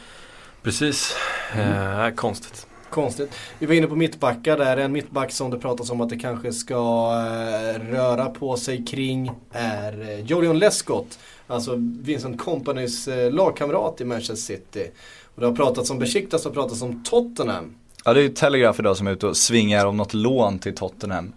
[0.63, 1.17] Precis,
[1.55, 2.01] mm.
[2.01, 2.67] eh, konstigt.
[2.91, 3.39] Konstigt.
[3.59, 4.77] Vi var inne på mittbackar där.
[4.77, 9.31] En mittback som det pratas om att det kanske ska eh, röra på sig kring
[9.53, 11.19] är eh, Jolion Lescott.
[11.49, 14.91] Alltså Vincent Companys eh, lagkamrat i Manchester City.
[15.35, 17.75] Och det har pratats om Besiktas och pratats om Tottenham.
[18.05, 20.75] Ja det är ju Telegraph idag som är ute och svingar om något lån till
[20.75, 21.33] Tottenham.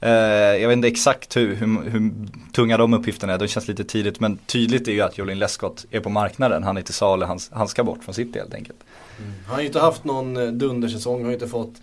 [0.00, 2.12] Eh, jag vet inte exakt hur, hur, hur,
[2.52, 4.20] tunga de uppgifterna är, det känns lite tidigt.
[4.20, 7.38] Men tydligt är ju att Jolin Lescott är på marknaden, han är till salu, han,
[7.50, 8.78] han ska bort från City helt enkelt.
[9.18, 9.32] Mm.
[9.46, 11.74] Han har ju inte haft någon eh, dundersäsong, har ju inte fått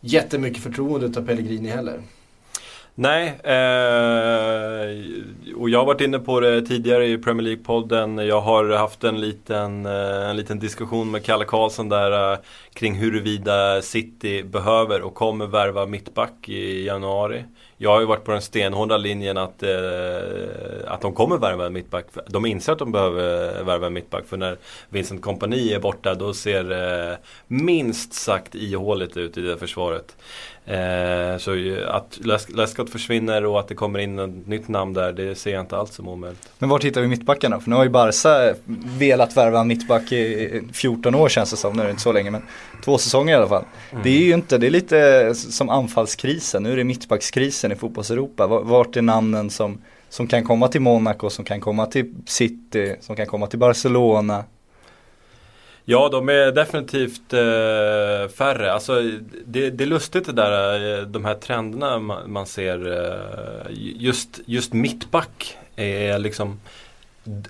[0.00, 2.00] jättemycket förtroende av Pellegrini heller.
[2.98, 4.86] Nej, eh,
[5.56, 8.22] och jag har varit inne på det tidigare i Premier League-podden.
[8.22, 12.38] Jag har haft en liten, eh, en liten diskussion med Kalle Karlsson där eh,
[12.74, 17.44] kring huruvida City behöver och kommer värva mittback i januari.
[17.78, 19.68] Jag har ju varit på den stenhårda linjen att, eh,
[20.86, 22.06] att de kommer värva en mittback.
[22.28, 24.26] De inser att de behöver eh, värva en mittback.
[24.26, 26.72] För när Vincent Kompani är borta då ser
[27.10, 30.16] eh, minst sagt ihåligt ut i det försvaret.
[30.66, 31.50] Eh, så
[31.88, 35.60] att Lescott försvinner och att det kommer in ett nytt namn där, det ser jag
[35.60, 36.50] inte alls som omöjligt.
[36.58, 37.60] Men vart hittar vi mittbackarna?
[37.60, 38.54] För nu har ju Barca
[38.98, 42.12] velat värva en mittback i 14 år känns det som, nu är det inte så
[42.12, 42.42] länge men
[42.84, 43.64] två säsonger i alla fall.
[43.90, 44.02] Mm.
[44.02, 48.46] Det är ju inte, det är lite som anfallskrisen, nu är det mittbackskrisen i fotbolls-Europa.
[48.46, 53.16] Vart är namnen som, som kan komma till Monaco, som kan komma till City, som
[53.16, 54.44] kan komma till Barcelona?
[55.88, 58.72] Ja, de är definitivt eh, färre.
[58.72, 59.02] Alltså,
[59.46, 62.92] det, det är lustigt det där, eh, de här trenderna man, man ser.
[62.92, 66.60] Eh, just, just mittback är liksom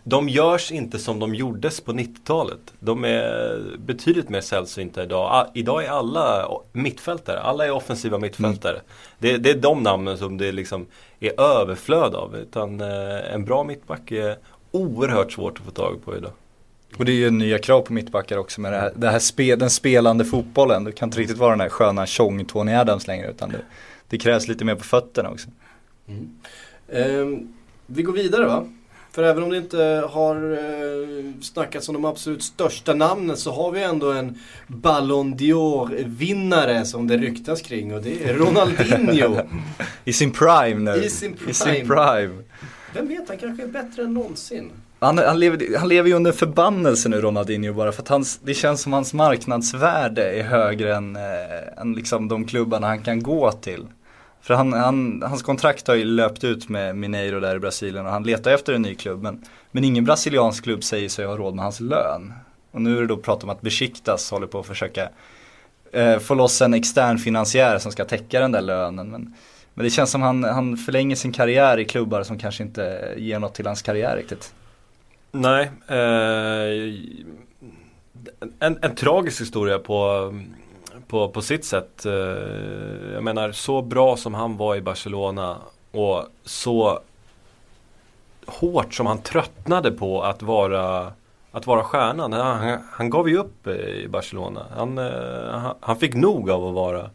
[0.05, 2.75] de görs inte som de gjordes på 90-talet.
[2.79, 5.47] De är betydligt mer sällsynta idag.
[5.55, 8.73] Idag är alla mittfältare, alla är offensiva mittfältare.
[8.73, 8.85] Mm.
[9.19, 10.87] Det, det, är de namnen som det liksom
[11.21, 12.37] är överflöd av.
[12.37, 14.37] Utan eh, en bra mittback är
[14.71, 16.33] oerhört svårt att få tag på idag.
[16.99, 19.57] Och det är ju nya krav på mittbackar också med det här, det här spe,
[19.57, 20.85] den spelande fotbollen.
[20.85, 23.61] Du kan inte riktigt vara den här sköna tjong Tony Adams längre utan det,
[24.09, 25.49] det, krävs lite mer på fötterna också.
[26.09, 26.31] Mm.
[27.21, 27.55] Um,
[27.87, 28.67] vi går vidare va?
[29.17, 33.73] För även om det inte har eh, snackats om de absolut största namnen så har
[33.73, 39.41] vi ändå en Ballon d'Or-vinnare som det ryktas kring och det är Ronaldinho.
[40.05, 41.05] I sin prime nu.
[41.05, 41.51] I sin prime.
[41.51, 42.43] I sin prime.
[42.95, 44.71] Vem vet, han kanske är bättre än någonsin.
[44.99, 48.55] Han, han, lever, han lever ju under förbannelse nu Ronaldinho bara för att hans, det
[48.55, 53.53] känns som hans marknadsvärde är högre än, eh, än liksom de klubbarna han kan gå
[53.53, 53.87] till.
[54.41, 58.13] För han, han, hans kontrakt har ju löpt ut med Mineiro där i Brasilien och
[58.13, 59.23] han letar efter en ny klubb.
[59.23, 62.33] Men, men ingen brasiliansk klubb säger sig ha råd med hans lön.
[62.71, 65.09] Och nu är det då prat om att Besiktas håller på att försöka
[65.93, 69.11] eh, få loss en extern finansiär som ska täcka den där lönen.
[69.11, 69.35] Men,
[69.75, 73.39] men det känns som han, han förlänger sin karriär i klubbar som kanske inte ger
[73.39, 74.53] något till hans karriär riktigt.
[75.41, 76.95] Nej, eh,
[78.59, 80.33] en, en tragisk historia på,
[81.07, 82.07] på, på sitt sätt.
[82.07, 82.13] Eh,
[83.13, 85.57] jag menar, så bra som han var i Barcelona
[85.91, 87.01] och så
[88.47, 91.13] hårt som han tröttnade på att vara
[91.53, 92.33] att vara stjärnan.
[92.33, 94.67] Han, han gav ju upp eh, i Barcelona.
[94.77, 97.11] Han, eh, han, han fick nog av att vara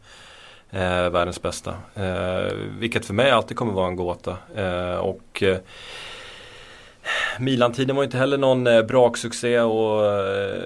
[0.70, 1.74] eh, världens bästa.
[1.94, 4.36] Eh, vilket för mig alltid kommer vara en gåta.
[4.54, 5.58] Eh, och eh,
[7.38, 10.62] Milan-tiden var inte heller någon eh, braksuccé och eh,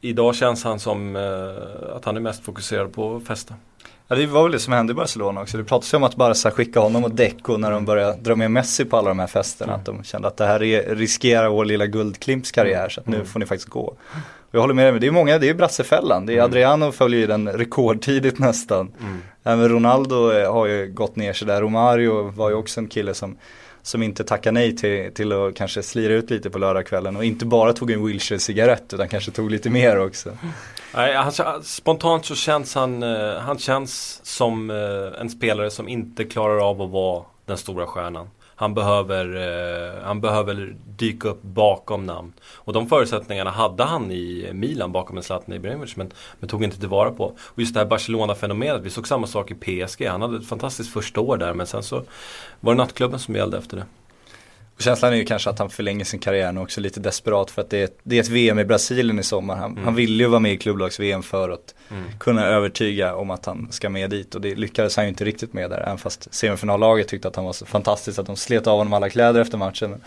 [0.00, 3.54] idag känns han som eh, att han är mest fokuserad på att festa.
[4.08, 5.56] Ja det var väl det som hände i Barcelona också.
[5.56, 8.50] Det pratades ju om att Barca skickade honom och Deco när de började dra med
[8.50, 9.72] Messi på alla de här festerna.
[9.72, 9.80] Mm.
[9.80, 10.58] Att de kände att det här
[10.94, 13.26] riskerar vår lilla guldklimps karriär så att nu mm.
[13.26, 13.96] får ni faktiskt gå.
[14.50, 16.26] Och jag håller med dig, det är många, det är brassefällan.
[16.26, 16.44] Det är mm.
[16.44, 18.92] Adriano följer ju den rekordtidigt nästan.
[19.00, 19.18] Mm.
[19.44, 21.60] Även Ronaldo har ju gått ner sig där.
[21.60, 23.36] Romario var ju också en kille som
[23.82, 27.46] som inte tackade nej till, till att kanske slira ut lite på lördagskvällen och inte
[27.46, 30.30] bara tog en Wilshire-cigarett utan kanske tog lite mer också.
[30.94, 36.24] Nej, han, spontant så känns han, eh, han känns som eh, en spelare som inte
[36.24, 38.28] klarar av att vara den stora stjärnan.
[38.60, 42.32] Han behöver, eh, han behöver dyka upp bakom namn.
[42.54, 46.78] Och de förutsättningarna hade han i Milan bakom en Zlatan Ibrahimovic men, men tog inte
[46.78, 47.24] tillvara på.
[47.24, 50.06] Och just det här Barcelona-fenomenet, vi såg samma sak i PSG.
[50.06, 52.02] Han hade ett fantastiskt första år där men sen så
[52.60, 53.84] var det nattklubben som gällde efter det.
[54.80, 57.70] Känslan är ju kanske att han förlänger sin karriär nu också lite desperat för att
[57.70, 59.56] det är, ett, det är ett VM i Brasilien i sommar.
[59.56, 59.84] Han, mm.
[59.84, 62.04] han ville ju vara med i klubblags-VM för att mm.
[62.18, 65.52] kunna övertyga om att han ska med dit och det lyckades han ju inte riktigt
[65.52, 65.80] med där.
[65.80, 69.10] Även fast semifinallaget tyckte att han var så fantastisk att de slet av honom alla
[69.10, 70.00] kläder efter matchen.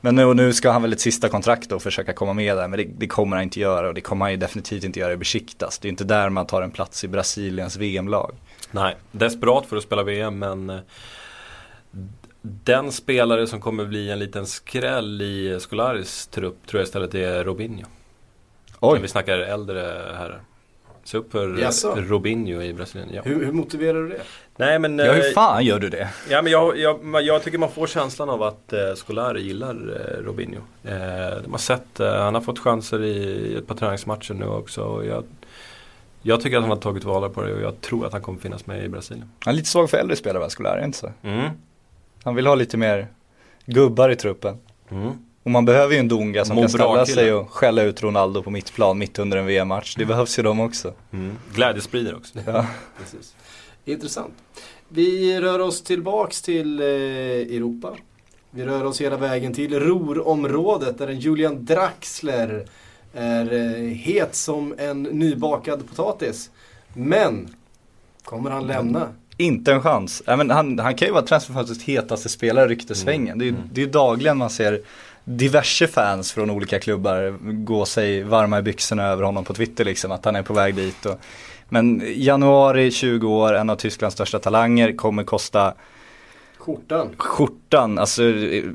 [0.00, 2.68] Men nu, nu ska han väl ett sista kontrakt och försöka komma med där.
[2.68, 5.12] Men det, det, kommer han inte göra och det kommer han ju definitivt inte göra
[5.12, 5.78] i Besiktas.
[5.78, 8.34] Det är inte där man tar en plats i Brasiliens VM-lag.
[8.70, 10.78] Nej, desperat för att spela VM men eh,
[12.64, 17.44] den spelare som kommer bli en liten skräll i Scolaris trupp tror jag istället är
[17.44, 17.86] Robinho.
[18.80, 18.94] Oj.
[18.94, 19.80] När vi snackar äldre
[20.16, 20.42] herrar.
[21.04, 21.94] Se upp för Jaså.
[21.96, 23.08] Robinho i Brasilien.
[23.12, 23.22] Ja.
[23.24, 24.20] Hur, hur, motiverar du det?
[24.56, 24.98] Nej men...
[24.98, 26.08] Ja hur eh, fan gör du det?
[26.30, 30.24] Ja men jag, jag, jag tycker man får känslan av att eh, Scolari gillar eh,
[30.24, 30.60] Robinho.
[30.84, 34.82] Eh, de har sett, eh, han har fått chanser i ett par träningsmatcher nu också.
[34.82, 35.24] Och jag,
[36.22, 38.40] jag tycker att han har tagit vara på det och jag tror att han kommer
[38.40, 39.30] finnas med i Brasilien.
[39.44, 41.12] Han är lite svag för äldre spelare va, Scolari, inte så?
[41.22, 41.50] Mm.
[42.24, 43.08] Han vill ha lite mer
[43.66, 44.58] gubbar i truppen.
[44.90, 45.12] Mm.
[45.42, 48.50] Och man behöver ju en Dunga som kan ställa sig och skälla ut Ronaldo på
[48.50, 49.94] mittplan mitt under en VM-match.
[49.98, 50.92] Det behövs ju de också.
[51.12, 51.36] Mm.
[51.54, 52.38] Glädjesprider också.
[52.46, 52.66] Ja.
[52.98, 53.34] Precis.
[53.84, 54.34] Intressant.
[54.88, 57.96] Vi rör oss tillbaks till eh, Europa.
[58.50, 62.66] Vi rör oss hela vägen till Ruhrområdet där en Julian Draxler
[63.14, 66.50] är eh, het som en nybakad potatis.
[66.94, 67.48] Men,
[68.24, 69.08] kommer han lämna?
[69.40, 70.22] Inte en chans.
[70.26, 73.26] Men han, han kan ju vara transferfönstrets hetaste spelare i ryktesvängen.
[73.34, 73.38] Mm.
[73.38, 73.62] Det, är, mm.
[73.72, 74.80] det är dagligen man ser
[75.24, 80.12] diverse fans från olika klubbar gå sig varma i byxorna över honom på Twitter liksom,
[80.12, 81.06] att han är på väg dit.
[81.06, 81.20] Och,
[81.68, 85.74] men januari, 20 år, en av Tysklands största talanger, kommer kosta
[86.58, 87.08] Skjortan.
[87.16, 88.22] Skjortan, alltså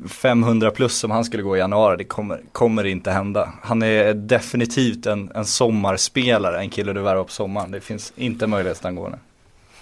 [0.08, 3.52] 500 plus som han skulle gå i januari, det kommer, kommer inte hända.
[3.62, 7.70] Han är definitivt en, en sommarspelare, en kille du värvar på sommaren.
[7.70, 9.18] Det finns inte möjlighet att han går nu.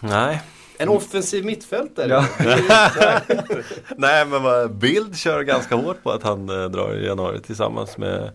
[0.01, 0.41] Nej,
[0.83, 2.09] en offensiv mittfältare.
[2.09, 2.27] Ja.
[3.97, 8.31] Nej men Bild kör ganska hårt på att han eh, drar i januari tillsammans med,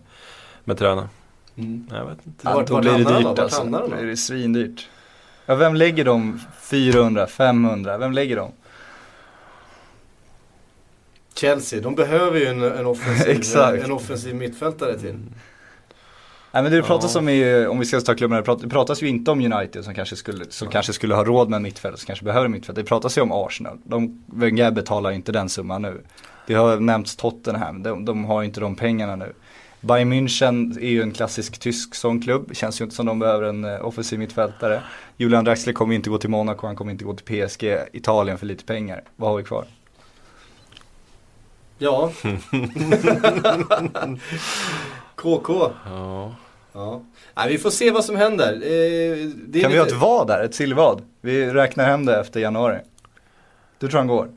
[0.64, 1.08] med tränaren.
[1.56, 1.86] Mm.
[1.90, 2.42] Jag vet inte.
[2.44, 3.64] Ja, då blir det dyrt alltså.
[3.64, 4.88] Då blir det svindyrt.
[5.46, 7.98] Ja, vem lägger de 400, 500?
[7.98, 8.52] Vem lägger de?
[11.34, 15.18] Chelsea, de behöver ju en, en, offensiv, en offensiv mittfältare till.
[16.52, 17.20] Nej men det pratas ja.
[17.20, 20.44] om, om vi ska ta klubbarna, det pratas ju inte om United som kanske skulle,
[20.48, 20.72] som ja.
[20.72, 22.76] kanske skulle ha råd med en mittfält, som kanske behöver mittfält.
[22.76, 23.78] Det pratas ju om Arsenal.
[23.84, 26.02] De, Wenger betalar inte den summan nu.
[26.46, 29.32] Det har nämnts Tottenham, de, de har inte de pengarna nu.
[29.80, 32.50] Bayern München är ju en klassisk tysk sån klubb.
[32.54, 34.82] Känns ju inte som de behöver en uh, offensiv mittfältare.
[35.16, 38.46] Julian Draxler kommer inte gå till Monaco, han kommer inte gå till PSG, Italien för
[38.46, 39.02] lite pengar.
[39.16, 39.64] Vad har vi kvar?
[41.78, 42.12] Ja.
[45.18, 45.70] KK.
[45.84, 46.34] Ja.
[46.72, 47.00] Ja.
[47.34, 48.52] Nej, vi får se vad som händer.
[48.52, 49.68] Eh, kan lite...
[49.68, 50.44] vi ha ett vad där?
[50.44, 51.02] Ett sillvad?
[51.20, 52.78] Vi räknar hem det efter januari.
[53.78, 54.28] Du tror han går?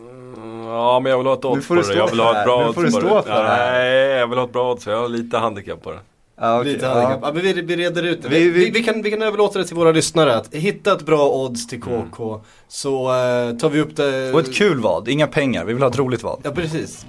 [0.00, 1.94] Mm, ja men jag vill ha ett odds på det.
[1.94, 3.42] Jag vill ha ett bra odds på det.
[3.42, 4.86] Nej, jag vill ha ett bra odds.
[4.86, 5.98] Jag har lite handikapp på det.
[6.38, 6.72] Ah, okay.
[6.72, 7.18] Lite handikapp.
[7.22, 7.28] Ja.
[7.28, 7.32] ja.
[7.32, 8.28] men vi, vi reder ut det.
[8.28, 10.36] Vi, vi, vi, kan, vi kan överlåta det till våra lyssnare.
[10.36, 12.28] Att hitta ett bra odds till KK.
[12.28, 12.40] Mm.
[12.68, 14.32] Så uh, tar vi upp det.
[14.32, 15.64] Och ett kul vad, inga pengar.
[15.64, 16.40] Vi vill ha ett roligt vad.
[16.42, 17.06] Ja precis.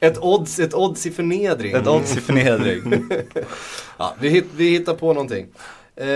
[0.00, 1.72] Ett, odds, ett odds i förnedring.
[1.72, 3.04] Ett odds i förnedring.
[3.98, 5.46] ja, vi, vi hittar på någonting.
[5.96, 6.06] Eh,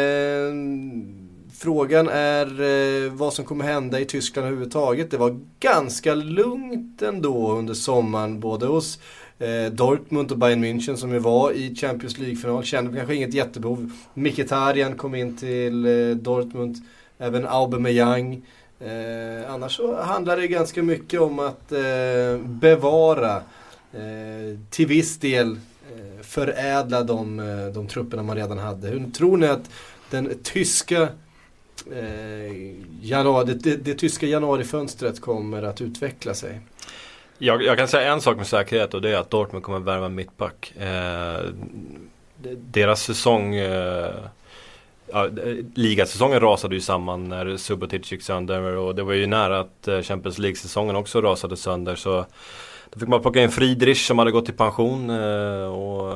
[1.58, 5.10] frågan är eh, vad som kommer hända i Tyskland överhuvudtaget.
[5.10, 8.40] Det var ganska lugnt ändå under sommaren.
[8.40, 8.98] Både hos
[9.38, 12.64] eh, Dortmund och Bayern München som ju var i Champions League-final.
[12.64, 13.92] Kände kanske inget jättebehov.
[14.14, 16.76] Mkhitaryan kom in till eh, Dortmund.
[17.18, 18.42] Även Aubameyang.
[18.80, 23.36] Eh, annars så handlar det ganska mycket om att eh, bevara,
[23.92, 25.50] eh, till viss del
[25.96, 28.88] eh, förädla de, eh, de trupperna man redan hade.
[28.88, 29.70] Hur tror ni att
[30.10, 31.08] den tyska
[31.92, 36.60] eh, januari, det, det, tyska januarifönstret kommer att utveckla sig?
[37.38, 40.08] Jag, jag, kan säga en sak med säkerhet och det är att Dortmund kommer värva
[40.08, 40.72] mittback.
[40.76, 41.40] Eh,
[42.56, 44.14] deras säsong eh,
[45.14, 45.28] ja,
[45.74, 50.00] ligasäsongen rasade ju samman när Subotic gick sönder och det var ju nära att eh,
[50.00, 51.94] Champions League-säsongen också rasade sönder.
[51.94, 52.24] Så
[52.90, 55.10] då fick man plocka in Friedrich som hade gått i pension.
[55.10, 56.14] Eh, och,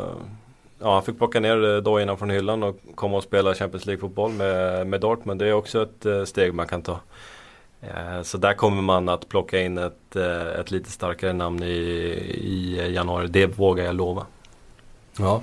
[0.79, 4.33] ja, han fick plocka ner eh, dojorna från hyllan och komma och spela Champions League-fotboll
[4.33, 5.41] med, med Dortmund.
[5.41, 7.01] Det är också ett steg man kan ta.
[8.23, 10.17] Så där kommer man att plocka in ett,
[10.61, 11.67] ett lite starkare namn i,
[12.43, 13.27] i januari.
[13.29, 14.27] Det vågar jag lova.
[15.19, 15.43] Ja.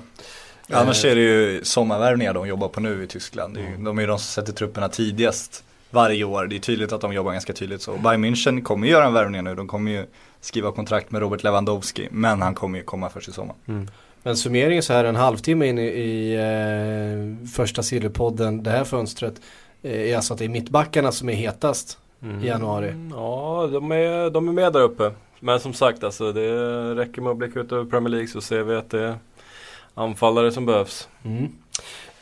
[0.70, 3.56] Annars är det ju sommarvärvningar de jobbar på nu i Tyskland.
[3.56, 3.84] Mm.
[3.84, 6.46] De är ju de som sätter trupperna tidigast varje år.
[6.46, 7.92] Det är tydligt att de jobbar ganska tydligt så.
[7.92, 9.54] Bayern München kommer göra en värvning nu.
[9.54, 10.06] De kommer ju
[10.40, 12.08] skriva kontrakt med Robert Lewandowski.
[12.10, 13.56] Men han kommer ju komma först i sommar.
[13.68, 13.88] Mm.
[14.22, 19.34] Men summeringen så här en halvtimme in i, i eh, första Silverpodden, det här fönstret,
[19.82, 22.44] eh, är alltså att det är mittbackarna som är hetast mm.
[22.44, 22.94] i januari.
[23.10, 25.12] Ja, de är, de är med där uppe.
[25.40, 26.50] Men som sagt, alltså, det
[26.94, 29.14] räcker med att blicka ut över Premier League så ser vi att det är
[29.96, 31.08] anfallare som behövs.
[31.24, 31.48] Mm.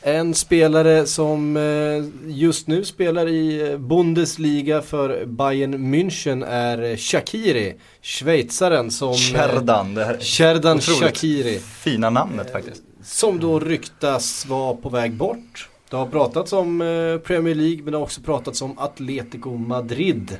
[0.01, 7.75] En spelare som eh, just nu spelar i eh, Bundesliga för Bayern München är Shakiri,
[8.01, 9.13] schweizaren som...
[9.13, 11.59] Sherdan, det här Sherdan Shakiri.
[11.59, 12.83] Fina namnet faktiskt.
[13.03, 15.69] Som då ryktas vara på väg bort.
[15.89, 20.37] Det har pratats om eh, Premier League men det har också pratats om Atletico Madrid.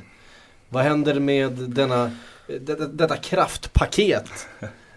[0.68, 2.10] Vad händer med denna,
[2.92, 4.30] detta kraftpaket?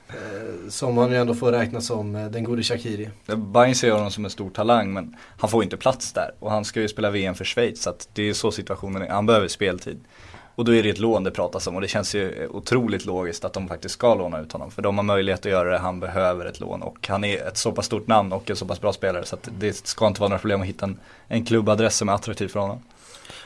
[0.09, 3.09] Eh, som man ju ändå får räkna som eh, den gode Shakiri.
[3.25, 6.31] Bayern ser honom som en stor talang men han får inte plats där.
[6.39, 9.09] Och han ska ju spela VM för Schweiz så att det är så situationen är.
[9.09, 9.99] Han behöver speltid.
[10.55, 13.05] Och då är det ett lån det pratas om och det känns ju eh, otroligt
[13.05, 14.71] logiskt att de faktiskt ska låna ut honom.
[14.71, 17.57] För de har möjlighet att göra det, han behöver ett lån och han är ett
[17.57, 20.21] så pass stort namn och en så pass bra spelare så att det ska inte
[20.21, 22.79] vara några problem att hitta en, en klubbadress som är attraktiv för honom.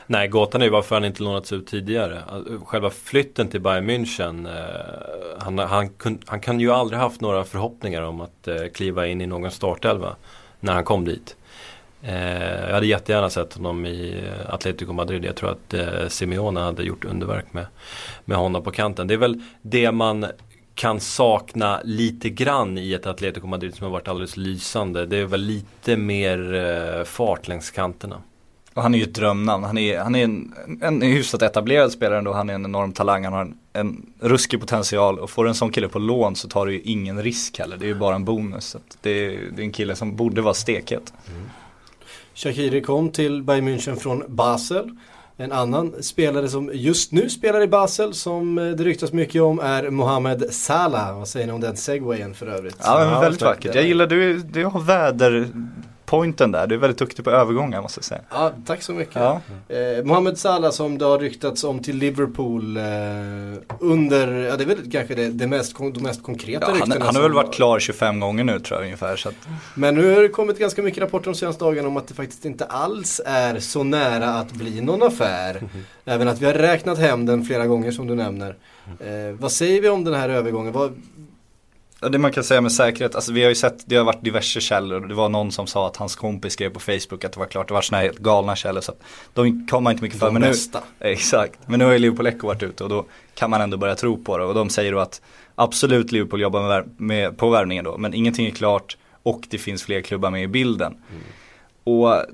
[0.06, 2.22] Nej, gåtan är ju varför han inte lånats ut tidigare.
[2.28, 4.46] Alltså, själva flytten till Bayern München.
[4.46, 9.06] Eh, han, han, kun, han kan ju aldrig haft några förhoppningar om att eh, kliva
[9.06, 10.16] in i någon startelva
[10.60, 11.36] när han kom dit.
[12.02, 15.24] Eh, jag hade jättegärna sett honom i eh, Atletico Madrid.
[15.24, 17.66] Jag tror att eh, Simeone hade gjort underverk med,
[18.24, 19.06] med honom på kanten.
[19.06, 20.26] Det är väl det man
[20.74, 25.06] kan sakna lite grann i ett Atletico Madrid som har varit alldeles lysande.
[25.06, 28.22] Det är väl lite mer eh, fart längs kanterna.
[28.74, 29.64] Och han är ju ett drömnamn.
[29.64, 32.32] Han är, han är en, en hyfsat etablerad spelare ändå.
[32.32, 33.24] Han är en enorm talang.
[33.24, 35.18] Han har en, en ruskig potential.
[35.18, 37.76] Och får du en sån kille på lån så tar du ju ingen risk heller.
[37.76, 38.64] Det är ju bara en bonus.
[38.64, 41.12] Så det, är, det är en kille som borde vara stekhet.
[41.28, 41.50] Mm.
[42.34, 44.90] Shakiri kom till Bayern München från Basel.
[45.36, 49.90] En annan spelare som just nu spelar i Basel som det ryktas mycket om är
[49.90, 51.18] Mohamed Salah.
[51.18, 52.76] Vad säger ni om den segwayen för övrigt?
[52.82, 53.74] Ja, men väldigt vackert.
[53.74, 55.48] Jag gillar, du, du har väder
[56.06, 56.66] pointen där.
[56.66, 58.20] Du är väldigt duktig på övergångar måste jag säga.
[58.30, 59.14] Ja, tack så mycket.
[59.14, 59.40] Ja.
[59.68, 62.82] Eh, Mohamed Salah som det har ryktats om till Liverpool eh,
[63.80, 66.94] under, ja det är väl kanske det, det mest, de mest konkreta ja, ryktena.
[66.94, 69.16] Han, han har väl varit klar 25 gånger nu tror jag ungefär.
[69.16, 69.34] Så att...
[69.74, 72.44] Men nu har det kommit ganska mycket rapporter de senaste dagarna om att det faktiskt
[72.44, 75.56] inte alls är så nära att bli någon affär.
[75.56, 75.68] Mm
[76.04, 78.56] Även att vi har räknat hem den flera gånger som du nämner.
[79.00, 80.72] Eh, vad säger vi om den här övergången?
[80.72, 80.92] Vad,
[82.08, 84.60] det man kan säga med säkerhet, alltså vi har ju sett, det har varit diverse
[84.60, 85.00] källor.
[85.00, 87.68] Det var någon som sa att hans kompis skrev på Facebook att det var klart,
[87.68, 88.80] det var sådana här helt galna källor.
[88.80, 88.92] Så
[89.32, 90.26] de kommer inte mycket för.
[90.26, 90.82] De men bästa.
[91.00, 93.76] nu, exakt, men nu har ju Liverpool Echo varit ute och då kan man ändå
[93.76, 94.44] börja tro på det.
[94.44, 95.20] Och de säger då att
[95.54, 99.82] absolut Liverpool jobbar med, med på värvningen då, men ingenting är klart och det finns
[99.82, 100.96] fler klubbar med i bilden.
[101.10, 101.22] Mm.
[101.84, 102.24] Och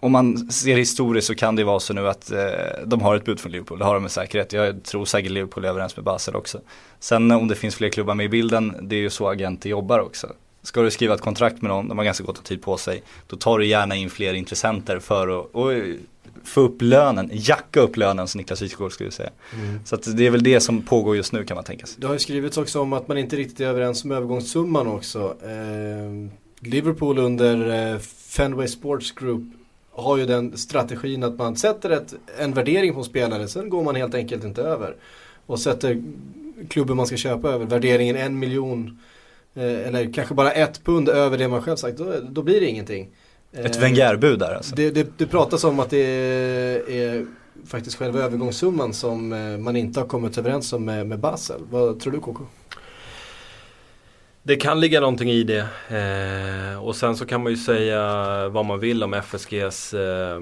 [0.00, 2.38] om man ser historiskt så kan det vara så nu att eh,
[2.86, 4.52] de har ett bud från Liverpool, det har de med säkerhet.
[4.52, 6.60] Jag tror säkert Liverpool är överens med Basel också.
[7.00, 9.98] Sen om det finns fler klubbar med i bilden, det är ju så agenter jobbar
[9.98, 10.32] också.
[10.62, 13.36] Ska du skriva ett kontrakt med någon, de har ganska gott tid på sig, då
[13.36, 15.72] tar du gärna in fler intressenter för att och,
[16.44, 19.30] få upp lönen, jacka upp lönen som Niklas Wikegård skulle säga.
[19.54, 19.80] Mm.
[19.84, 22.00] Så det är väl det som pågår just nu kan man tänka sig.
[22.00, 25.36] Det har ju skrivits också om att man inte riktigt är överens om övergångssumman också.
[25.42, 29.42] Eh, Liverpool under eh, Fenway Sports Group
[29.92, 33.94] har ju den strategin att man sätter ett, en värdering på spelare, sen går man
[33.94, 34.96] helt enkelt inte över.
[35.46, 36.02] Och sätter
[36.68, 38.98] klubben man ska köpa över, värderingen en miljon
[39.54, 42.66] eh, eller kanske bara ett pund över det man själv sagt, då, då blir det
[42.66, 43.08] ingenting.
[43.52, 44.74] Ett eh, Wenger-bud där alltså?
[44.74, 47.26] Det, det, det pratas om att det är, är
[47.66, 51.60] faktiskt själva övergångssumman som eh, man inte har kommit överens om med, med Basel.
[51.70, 52.44] Vad tror du KK?
[54.50, 55.66] Det kan ligga någonting i det.
[55.88, 58.02] Eh, och sen så kan man ju säga
[58.48, 60.40] vad man vill om FSGs eh,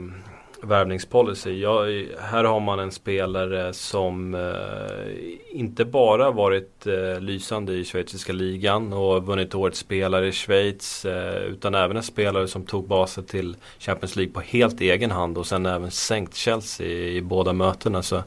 [0.62, 1.60] värvningspolicy.
[1.60, 1.84] Ja,
[2.20, 8.92] här har man en spelare som eh, inte bara varit eh, lysande i schweiziska ligan
[8.92, 11.04] och vunnit årets spelare i Schweiz.
[11.04, 15.38] Eh, utan även en spelare som tog basen till Champions League på helt egen hand
[15.38, 18.02] och sen även sänkt Chelsea i, i båda mötena.
[18.02, 18.22] Så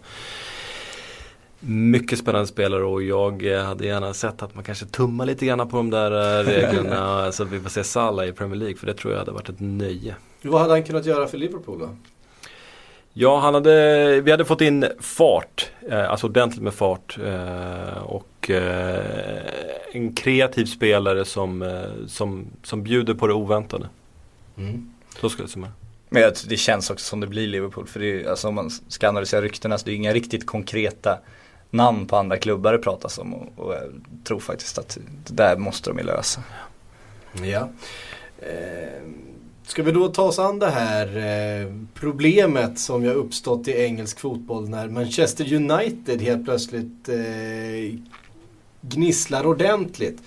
[1.62, 5.70] mycket spännande spelare och jag eh, hade gärna sett att man kanske tummar lite grann
[5.70, 8.88] på de där eh, reglerna så att vi får se Salah i Premier League för
[8.88, 10.16] det tror jag hade varit ett nöje.
[10.42, 11.90] Vad hade han kunnat göra för Liverpool då?
[13.14, 17.18] Ja, han hade, vi hade fått in fart, eh, alltså ordentligt med fart
[18.04, 18.52] och
[19.92, 23.90] en kreativ spelare som, som, som bjuder på det oväntade.
[24.58, 24.94] Mm.
[25.20, 25.72] Så skulle jag säga.
[26.10, 27.88] Men det känns också som det blir Liverpool.
[27.88, 31.20] För det är, alltså om man ska analysera ryktena så det är inga riktigt konkreta
[31.72, 33.34] namn på andra klubbar det pratas om.
[33.34, 33.82] Och, och jag
[34.24, 34.98] tror faktiskt att
[35.28, 36.44] det där måste de ju lösa.
[37.44, 37.70] Ja.
[38.40, 39.02] Eh,
[39.64, 44.20] ska vi då ta oss an det här eh, problemet som har uppstått i engelsk
[44.20, 48.00] fotboll när Manchester United helt plötsligt eh,
[48.82, 50.20] gnisslar ordentligt.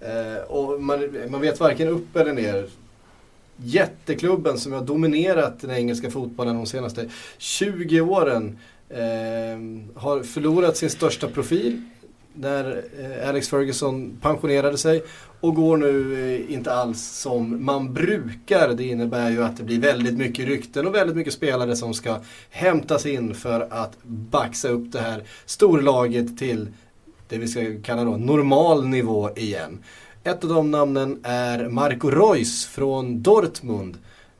[0.00, 2.68] Eh, och man, man vet varken upp eller ner
[3.56, 8.58] jätteklubben som har dominerat den engelska fotbollen de senaste 20 åren eh,
[8.90, 11.82] Ehm, har förlorat sin största profil
[12.34, 15.02] när eh, Alex Ferguson pensionerade sig
[15.40, 18.74] och går nu eh, inte alls som man brukar.
[18.74, 22.16] Det innebär ju att det blir väldigt mycket rykten och väldigt mycket spelare som ska
[22.50, 26.68] hämtas in för att baxa upp det här storlaget till
[27.28, 29.84] det vi ska kalla då normal nivå igen.
[30.24, 33.98] Ett av de namnen är Marco Reus från Dortmund.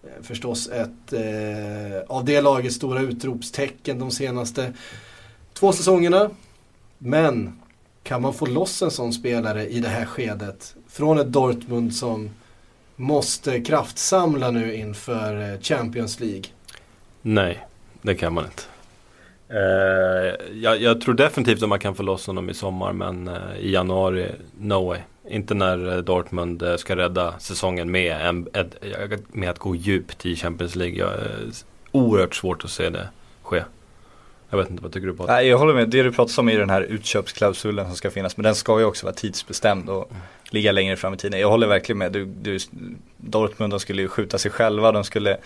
[0.09, 4.73] Eh, förstås ett eh, av det lagets stora utropstecken de senaste
[5.53, 6.31] två säsongerna.
[6.99, 7.61] Men
[8.03, 12.31] kan man få loss en sån spelare i det här skedet från ett Dortmund som
[12.97, 16.45] måste kraftsamla nu inför eh, Champions League?
[17.23, 17.67] Nej,
[18.03, 18.63] det kan man inte.
[19.49, 23.59] Eh, jag, jag, tror definitivt att man kan få loss honom i sommar men eh,
[23.61, 25.01] i januari, no way.
[25.31, 28.49] Inte när eh, Dortmund eh, ska rädda säsongen med, en,
[29.29, 30.99] med att gå djupt i Champions League.
[30.99, 31.49] Jag, eh,
[31.93, 33.09] oerhört svårt att se det
[33.43, 33.63] ske.
[34.51, 35.27] Jag vet inte, vad tycker du på?
[35.27, 35.89] Nej, jag håller med.
[35.89, 38.37] Det du pratar om är den här utköpsklausulen som ska finnas.
[38.37, 40.13] Men den ska ju också vara tidsbestämd och
[40.51, 41.41] ligga längre fram i tiden.
[41.41, 42.13] Jag håller verkligen med.
[42.13, 42.59] Du, du,
[43.17, 44.93] Dortmund de skulle ju skjuta sig själva.
[44.93, 45.37] De skulle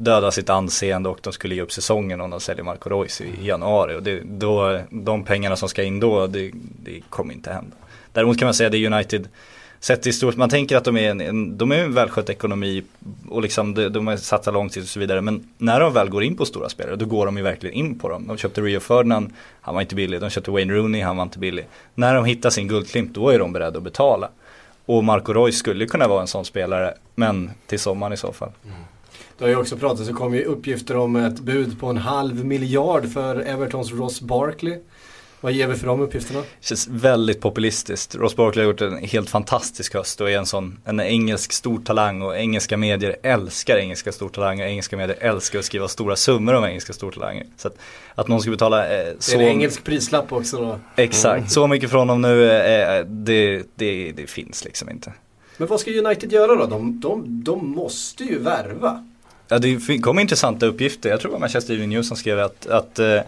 [0.00, 3.46] döda sitt anseende och de skulle ge upp säsongen om de säljer Marco Reus i,
[3.46, 3.96] januari.
[3.96, 6.50] Och det, då, de pengarna som ska in då, det,
[6.82, 7.76] det kommer inte hända.
[8.12, 9.28] Däremot kan man säga att det är United
[9.80, 12.82] sett i stort, man tänker att de är en, en, de är en välskött ekonomi
[13.28, 15.20] och liksom de, de har satsat långsiktigt och så vidare.
[15.20, 17.98] Men när de väl går in på stora spelare, då går de ju verkligen in
[17.98, 18.26] på dem.
[18.26, 20.20] De köpte Rio Ferdinand, han var inte billig.
[20.20, 21.66] De köpte Wayne Rooney, han var inte billig.
[21.94, 24.28] När de hittar sin guldklimp, då är de beredda att betala.
[24.86, 28.52] Och Marco Reus skulle kunna vara en sån spelare, men till sommaren i så fall.
[28.64, 28.76] Mm.
[29.40, 32.44] Det har ju också pratats, det kom ju uppgifter om ett bud på en halv
[32.44, 34.78] miljard för Evertons Ross Barkley.
[35.40, 36.40] Vad ger vi för de uppgifterna?
[36.40, 38.14] Det känns väldigt populistiskt.
[38.14, 42.22] Ross Barkley har gjort en helt fantastisk höst och är en sån, en engelsk stortalang
[42.22, 44.66] och engelska medier älskar engelska stortalanger.
[44.66, 47.46] Engelska medier älskar att skriva stora summor om engelska stortalanger.
[47.56, 47.76] Så att,
[48.14, 49.36] att någon ska betala eh, så...
[49.36, 50.78] Det är en engelsk prislapp också då.
[50.96, 51.48] Exakt, mm.
[51.48, 55.12] så mycket från honom nu, eh, det, det, det finns liksom inte.
[55.56, 56.66] Men vad ska United göra då?
[56.66, 59.04] De, de, de måste ju värva.
[59.50, 61.10] Ja, det kom intressanta uppgifter.
[61.10, 63.20] Jag tror det var Manchester Evening News som skrev att, att eh,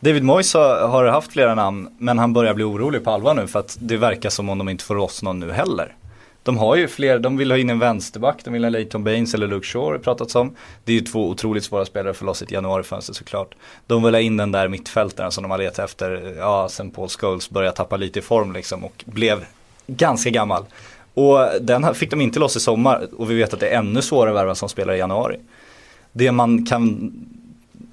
[0.00, 3.46] David Moyes har, har, haft flera namn men han börjar bli orolig på allvar nu
[3.46, 5.94] för att det verkar som om de inte får loss någon nu heller.
[6.42, 9.34] De har ju fler, de vill ha in en vänsterback, de vill ha Leighton Baines
[9.34, 10.56] eller Luke Shaw pratats om.
[10.84, 13.54] Det är ju två otroligt svåra spelare för loss i ett januarifönster såklart.
[13.86, 17.08] De vill ha in den där mittfältaren som de har letat efter, ja sen Paul
[17.08, 19.44] Scholes började tappa lite i form liksom och blev
[19.86, 20.64] ganska gammal.
[21.14, 24.02] Och den fick de inte loss i sommar och vi vet att det är ännu
[24.02, 25.36] svårare att värva som spelar i januari.
[26.12, 27.12] Det man kan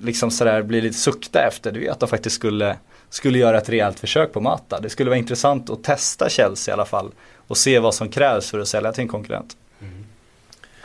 [0.01, 2.77] liksom sådär blir lite sukta efter det är att de faktiskt skulle,
[3.09, 4.79] skulle göra ett rejält försök på Mata.
[4.79, 8.51] Det skulle vara intressant att testa Chelsea i alla fall och se vad som krävs
[8.51, 9.57] för att sälja till en konkurrent.
[9.81, 10.05] Mm.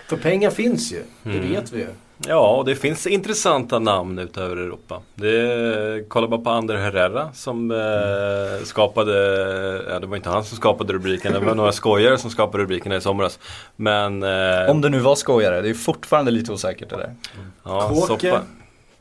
[0.09, 1.49] För pengar finns ju, det mm.
[1.53, 1.89] vet vi ju.
[2.19, 5.01] Ja, och det finns intressanta namn utöver Europa.
[5.15, 9.12] Det, kolla bara på Ander Herrera som eh, skapade,
[9.89, 12.97] ja det var inte han som skapade rubriken, det var några skojare som skapade rubrikerna
[12.97, 13.39] i somras.
[13.77, 17.15] Men, eh, Om det nu var skojare, det är fortfarande lite osäkert det där.
[17.65, 18.41] Ja, Kåke.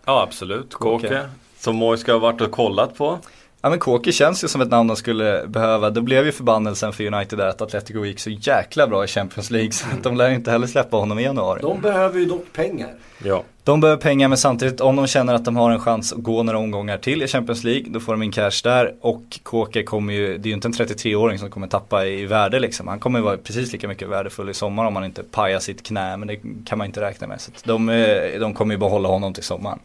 [0.06, 1.08] Ja absolut, Kåke.
[1.08, 1.30] Kåke.
[1.60, 3.20] Som Moj ska ha varit och kollat på.
[3.66, 5.90] Ja men Kåke känns ju som ett namn de skulle behöva.
[5.90, 9.52] Det blev ju förbannelsen för United där att Atletico gick så jäkla bra i Champions
[9.52, 9.72] League.
[9.72, 11.62] Så de lär inte heller släppa honom i januari.
[11.62, 12.90] De behöver ju dock pengar.
[13.24, 13.44] Ja.
[13.64, 16.44] De behöver pengar men samtidigt om de känner att de har en chans att gå
[16.44, 20.14] några omgångar till i Champions League då får de in cash där och Kåke kommer
[20.14, 22.88] ju, det är ju inte en 33-åring som kommer tappa i värde liksom.
[22.88, 25.84] Han kommer ju vara precis lika mycket värdefull i sommar om han inte pajar sitt
[25.84, 27.42] knä men det kan man inte räkna med.
[27.42, 29.80] Så de, eh, de kommer ju behålla honom till sommaren.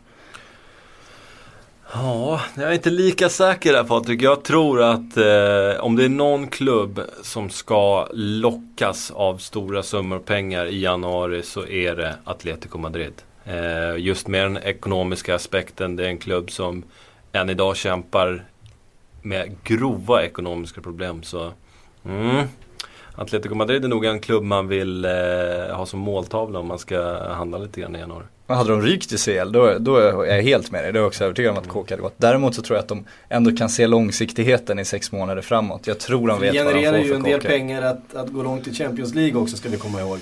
[1.92, 4.22] Ja, jag är inte lika säker där Patrik.
[4.22, 10.18] Jag tror att eh, om det är någon klubb som ska lockas av stora summor
[10.18, 13.12] pengar i januari så är det Atletico Madrid.
[13.44, 15.96] Eh, just med den ekonomiska aspekten.
[15.96, 16.82] Det är en klubb som
[17.32, 18.44] än idag kämpar
[19.22, 21.22] med grova ekonomiska problem.
[21.22, 21.52] Så
[22.04, 22.46] mm,
[23.14, 25.10] Atletico Madrid är nog en klubb man vill eh,
[25.72, 28.24] ha som måltavla om man ska handla lite grann i januari.
[28.54, 30.92] Hade de rykt i CL då, då är jag helt med dig.
[30.92, 32.14] Då är jag också övertygad om att KK hade gått.
[32.16, 35.86] Däremot så tror jag att de ändå kan se långsiktigheten i sex månader framåt.
[35.86, 38.14] Jag tror de vet vad de får för Det genererar ju en del pengar att,
[38.14, 40.18] att gå långt i Champions League också ska vi komma ihåg.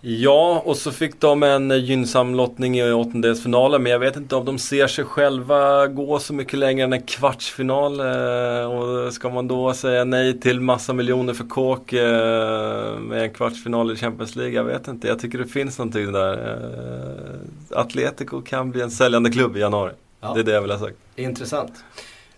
[0.00, 3.82] Ja, och så fick de en gynnsam lottning i åttondelsfinalen.
[3.82, 7.02] Men jag vet inte om de ser sig själva gå så mycket längre än en
[7.02, 8.00] kvartsfinal.
[8.00, 13.30] Eh, och ska man då säga nej till massa miljoner för kåk eh, med en
[13.30, 14.54] kvartsfinal i Champions League?
[14.54, 15.08] Jag vet inte.
[15.08, 16.32] Jag tycker det finns någonting där.
[16.32, 19.92] Eh, Atletico kan bli en säljande klubb i januari.
[20.20, 20.34] Ja.
[20.34, 20.96] Det är det jag vill ha sagt.
[21.16, 21.72] Intressant.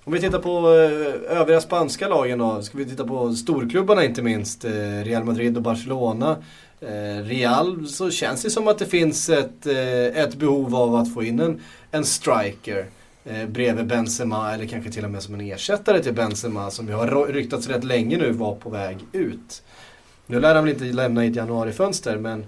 [0.05, 0.69] Om vi tittar på
[1.29, 2.63] övriga spanska lagen då.
[2.63, 4.65] Ska vi titta på storklubbarna inte minst.
[5.05, 6.37] Real Madrid och Barcelona.
[6.81, 11.15] Eh, Real så känns det som att det finns ett, eh, ett behov av att
[11.15, 11.61] få in en,
[11.91, 12.87] en striker
[13.25, 16.95] eh, bredvid Benzema eller kanske till och med som en ersättare till Benzema som ju
[16.95, 19.63] har ryktats rätt länge nu var på väg ut.
[20.27, 22.45] Nu lär han väl inte lämna i ett januarifönster men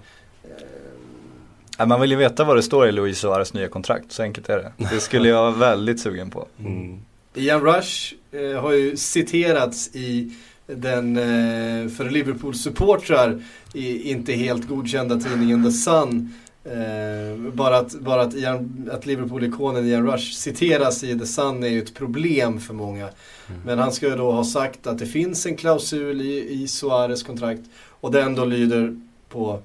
[1.79, 1.87] eh...
[1.87, 4.57] Man vill ju veta vad det står i Luis Suarez nya kontrakt, så enkelt är
[4.57, 4.73] det.
[4.91, 6.47] Det skulle jag vara väldigt sugen på.
[6.59, 7.01] Mm.
[7.35, 10.33] Ian Rush eh, har ju citerats i
[10.77, 13.43] den eh, för Liverpool-supportrar
[13.75, 16.35] inte helt godkända tidningen The Sun.
[16.65, 21.69] Eh, bara att, bara att, Ian, att Liverpool-ikonen Ian Rush citeras i The Sun är
[21.69, 23.09] ju ett problem för många.
[23.49, 23.61] Mm.
[23.65, 27.23] Men han ska ju då ha sagt att det finns en klausul i, i Suarez
[27.23, 27.63] kontrakt
[28.01, 29.63] och den då lyder på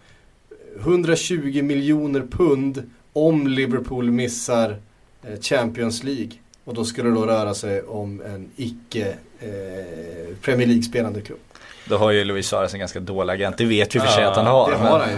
[0.79, 2.83] 120 miljoner pund
[3.13, 4.77] om Liverpool missar
[5.23, 6.31] eh, Champions League.
[6.63, 11.39] Och då skulle det då röra sig om en icke eh, Premier League-spelande klubb.
[11.85, 14.35] Då har ju Luis Suarez en ganska dålig agent, det vet vi för sig att
[14.35, 14.71] han har.
[14.71, 15.17] Det har han ju.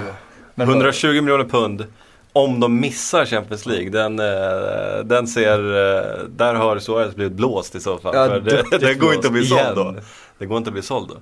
[0.56, 1.86] Men 120 miljoner pund
[2.34, 7.76] om de missar Champions League, den, eh, den ser, eh, där har Suarez blivit blåst
[7.76, 8.16] i så fall.
[8.16, 9.96] Ja, för det, det går inte att bli såld då.
[10.38, 11.18] Det går inte att bli såld då.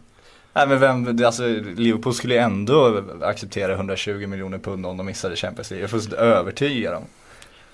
[0.54, 1.43] Nej men vem, alltså
[1.76, 5.84] Liverpool skulle ändå acceptera 120 miljoner pund om de missade Champions League.
[5.84, 7.04] Jag fullständigt övertygad om.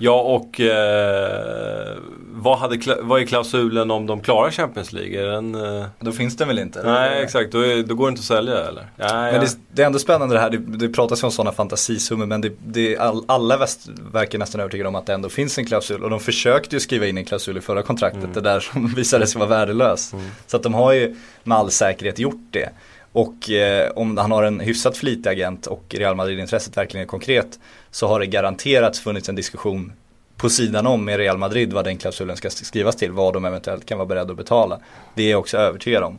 [0.02, 1.98] Ja och eh,
[2.34, 5.22] vad, hade, vad är klausulen om de klarar Champions League?
[5.22, 5.86] Är den, eh...
[6.00, 6.84] Då finns den väl inte?
[6.84, 8.86] Nej exakt, då, är, då går det inte att sälja eller?
[8.98, 9.42] Ja, men ja.
[9.42, 12.42] Det, det, är ändå spännande det här, det, det pratas ju om sådana fantasisummor men
[12.42, 16.04] det, det, all, alla väst verkar nästan övertygade om att det ändå finns en klausul.
[16.04, 18.34] Och de försökte ju skriva in en klausul i förra kontraktet, mm.
[18.34, 20.14] det där som visade sig vara värdelös.
[20.14, 20.26] Mm.
[20.48, 22.70] Så att de har ju med all säkerhet gjort det.
[23.12, 27.60] Och eh, om han har en hyfsat flitig agent och Real Madrid-intresset verkligen är konkret
[27.92, 29.94] så har det garanterat funnits en diskussion
[30.38, 33.86] på sidan om med Real Madrid vad den klausulen ska skrivas till, vad de eventuellt
[33.86, 34.80] kan vara beredda att betala.
[35.16, 36.18] Det är jag också övertygad om.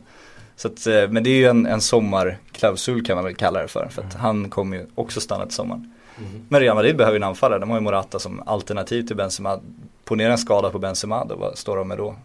[0.55, 3.67] Så att, eh, men det är ju en, en sommarklausul kan man väl kalla det
[3.67, 5.93] för, för att han kommer ju också stanna till sommaren.
[6.17, 6.45] Mm.
[6.49, 9.59] Men Real Madrid behöver ju en anfallare, de har ju Morata som alternativ till Benzema.
[10.05, 12.15] Ponera en skada på Benzema, då, vad står de med då?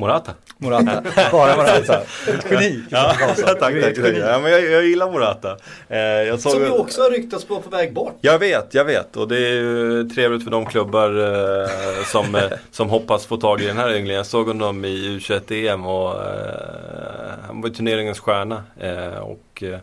[0.00, 0.32] Morata.
[0.56, 2.00] Morata, bara Morata.
[2.28, 2.82] Ett geni.
[2.88, 5.56] Ja, tack, tack, Ja, men jag, jag gillar Morata.
[5.88, 8.18] Eh, jag såg Som ju också har ryktats på på väg bort.
[8.20, 9.16] Jag vet, jag vet.
[9.16, 13.60] Och det är ju trevligt för de klubbar eh, som, eh, som hoppas få tag
[13.60, 14.16] i den här ynglingen.
[14.16, 16.50] Jag såg honom i U21-EM och eh,
[17.46, 18.62] han var ju turneringens stjärna.
[18.80, 19.78] Eh, och, eh,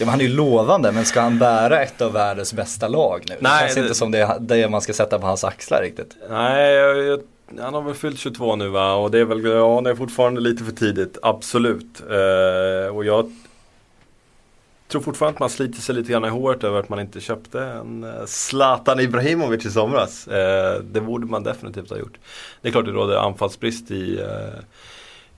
[0.00, 3.24] Ja, men han är ju lovande, men ska han bära ett av världens bästa lag
[3.28, 3.36] nu?
[3.40, 3.80] Nej, det känns det...
[3.80, 6.16] inte som det, det man ska sätta på hans axlar riktigt.
[6.30, 7.20] Nej, jag, jag
[7.58, 8.94] han har väl fyllt 22 nu va?
[8.94, 12.00] Och det är väl, ja det är fortfarande lite för tidigt, absolut.
[12.00, 13.32] Eh, och jag
[14.88, 17.62] tror fortfarande att man sliter sig lite grann i håret över att man inte köpte
[17.62, 20.28] en eh, Zlatan Ibrahimovic i somras.
[20.28, 22.18] Eh, det borde man definitivt ha gjort.
[22.62, 24.60] Det är klart det råder anfallsbrist i, eh,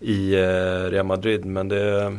[0.00, 2.16] i eh, Real Madrid men det,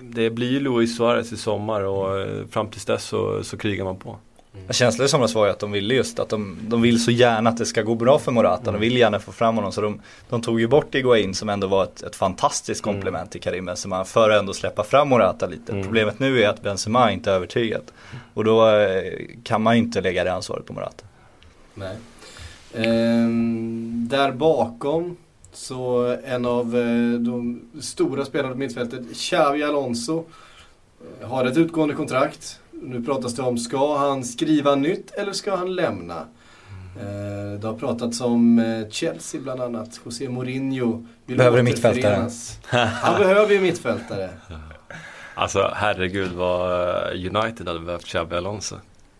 [0.00, 3.96] det blir Luis Suarez i sommar och eh, fram tills dess så, så krigar man
[3.96, 4.18] på.
[4.54, 4.72] Mm.
[4.72, 7.50] Känslan i somras var ju att de ville just att de, de vill så gärna
[7.50, 8.62] att det ska gå bra för Morata.
[8.62, 8.74] Mm.
[8.74, 11.66] De vill gärna få fram honom så de, de tog ju bort Iguain som ändå
[11.66, 12.94] var ett, ett fantastiskt mm.
[12.94, 13.28] komplement mm.
[13.28, 15.72] till Karim Benzema för att ändå släppa fram Morata lite.
[15.72, 15.84] Mm.
[15.84, 17.82] Problemet nu är att Benzema inte är övertygad.
[18.34, 21.04] Och då eh, kan man ju inte lägga det ansvaret på Morata.
[21.74, 21.96] Nej.
[22.74, 25.16] Ehm, där bakom
[25.52, 30.24] så en av eh, de stora spelarna på mittfältet, Xavi Alonso,
[31.20, 32.60] eh, har ett utgående kontrakt.
[32.82, 36.24] Nu pratas det om, ska han skriva nytt eller ska han lämna?
[37.00, 40.00] Eh, det har pratats om eh, Chelsea bland annat.
[40.04, 42.28] José Mourinho vill Behöver mittfältare.
[43.02, 44.30] Han behöver ju mittfältare.
[45.34, 48.76] Alltså herregud vad eh, United hade behövt Xabi Alonso.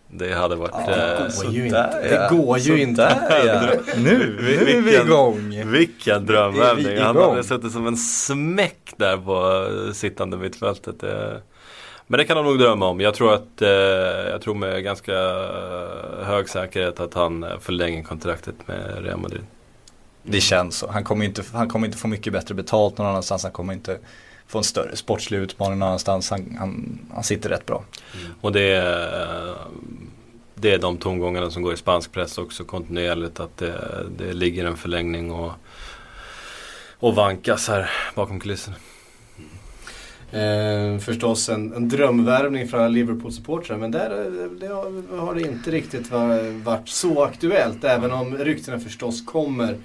[0.07, 0.71] Det hade varit...
[0.73, 2.09] Ja, det går ju inte.
[2.09, 3.17] Det går ju inte.
[3.45, 3.71] Ja.
[3.97, 5.71] nu, nu är vi igång.
[5.71, 6.97] Vilken drömövning.
[6.97, 10.99] Han hade suttit som en smäck där på sittande mittfältet.
[10.99, 11.41] Det,
[12.11, 12.99] men det kan han nog drömma om.
[12.99, 13.69] Jag tror att, eh,
[14.31, 19.41] jag tror med ganska eh, hög säkerhet att han eh, förlänger kontraktet med Real Madrid.
[20.23, 20.91] Det känns så.
[20.91, 23.43] Han kommer inte, han kommer inte få mycket bättre betalt någon annanstans.
[23.43, 23.97] Han kommer inte
[24.47, 26.29] få en större sportslig utmaning någon annanstans.
[26.29, 27.83] Han, han, han sitter rätt bra.
[28.19, 28.33] Mm.
[28.41, 29.55] Och det är,
[30.55, 33.39] det är de tongångarna som går i spansk press också kontinuerligt.
[33.39, 35.51] Att det, det ligger en förlängning och,
[36.99, 38.75] och vankas här bakom kulisserna.
[40.31, 45.41] Eh, förstås en, en drömvärvning för alla Liverpool-supportrar men där eh, det har, har det
[45.41, 46.11] inte riktigt
[46.63, 49.77] varit så aktuellt även om ryktena förstås kommer.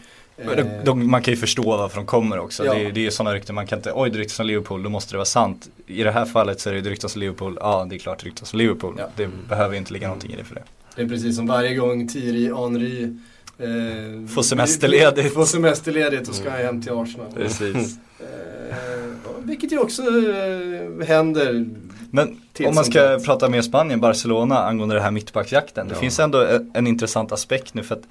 [0.85, 2.65] De, man kan ju förstå varför de kommer också.
[2.65, 2.75] Ja.
[2.75, 5.13] Det, det är sådana rykten, man kan inte, oj det ryktas om Liverpool, då måste
[5.13, 5.69] det vara sant.
[5.87, 8.27] I det här fallet så är det ryktas om Liverpool, ja det är klart det
[8.27, 8.95] ryktas om Liverpool.
[8.99, 9.09] Ja.
[9.17, 10.63] Det behöver inte ligga någonting i det för det.
[10.97, 13.17] Det är precis som varje gång Thierry Henry
[13.59, 15.35] eh, får semesterledigt.
[15.35, 16.67] Får semesterledigt och ska mm.
[16.67, 17.33] hem till Arsenal.
[17.35, 17.97] Precis.
[18.21, 18.77] Eh,
[19.39, 21.67] vilket ju också eh, händer.
[22.11, 25.89] Men om man ska prata mer Spanien, Barcelona angående det här mittbacksjakten.
[25.89, 28.05] Det finns ändå en intressant aspekt nu för att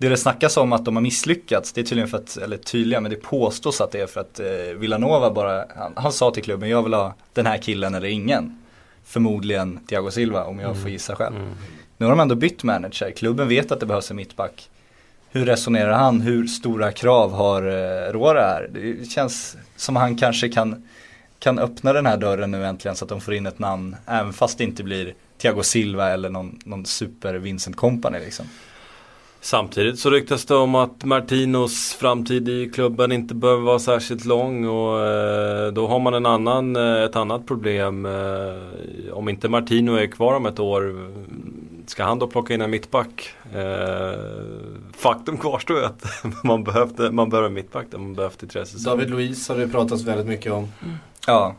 [0.00, 3.02] det det snackas om att de har misslyckats, det är tydligen för att, eller tydligen,
[3.02, 6.42] men det påstås att det är för att eh, Villanova bara, han, han, sa till
[6.42, 8.58] klubben, jag vill ha den här killen eller ingen.
[9.04, 10.82] Förmodligen Thiago Silva om jag mm.
[10.82, 11.36] får gissa själv.
[11.36, 11.48] Mm.
[11.96, 14.70] Nu har de ändå bytt manager, klubben vet att det behövs en mittback.
[15.32, 16.20] Hur resonerar han?
[16.20, 18.70] Hur stora krav har eh, Rora här?
[18.72, 20.82] Det känns som han kanske kan,
[21.38, 23.96] kan öppna den här dörren nu äntligen så att de får in ett namn.
[24.06, 28.46] Även fast det inte blir Thiago Silva eller någon, någon super Vincent Company liksom.
[29.40, 34.66] Samtidigt så ryktas det om att Martinos framtid i klubben inte behöver vara särskilt lång
[34.66, 38.06] och eh, då har man en annan, eh, ett annat problem.
[38.06, 41.10] Eh, om inte Martino är kvar om ett år,
[41.90, 43.34] ska han då plocka in en mittback?
[43.54, 44.20] Eh,
[44.92, 46.04] faktum kvarstår ju att
[46.44, 48.96] man, behövde, man behöver en mittback, det man behövt i tre säsonger.
[48.96, 50.68] David Luiz har det pratats väldigt mycket om.
[50.82, 50.96] Mm.
[51.26, 51.54] Ja,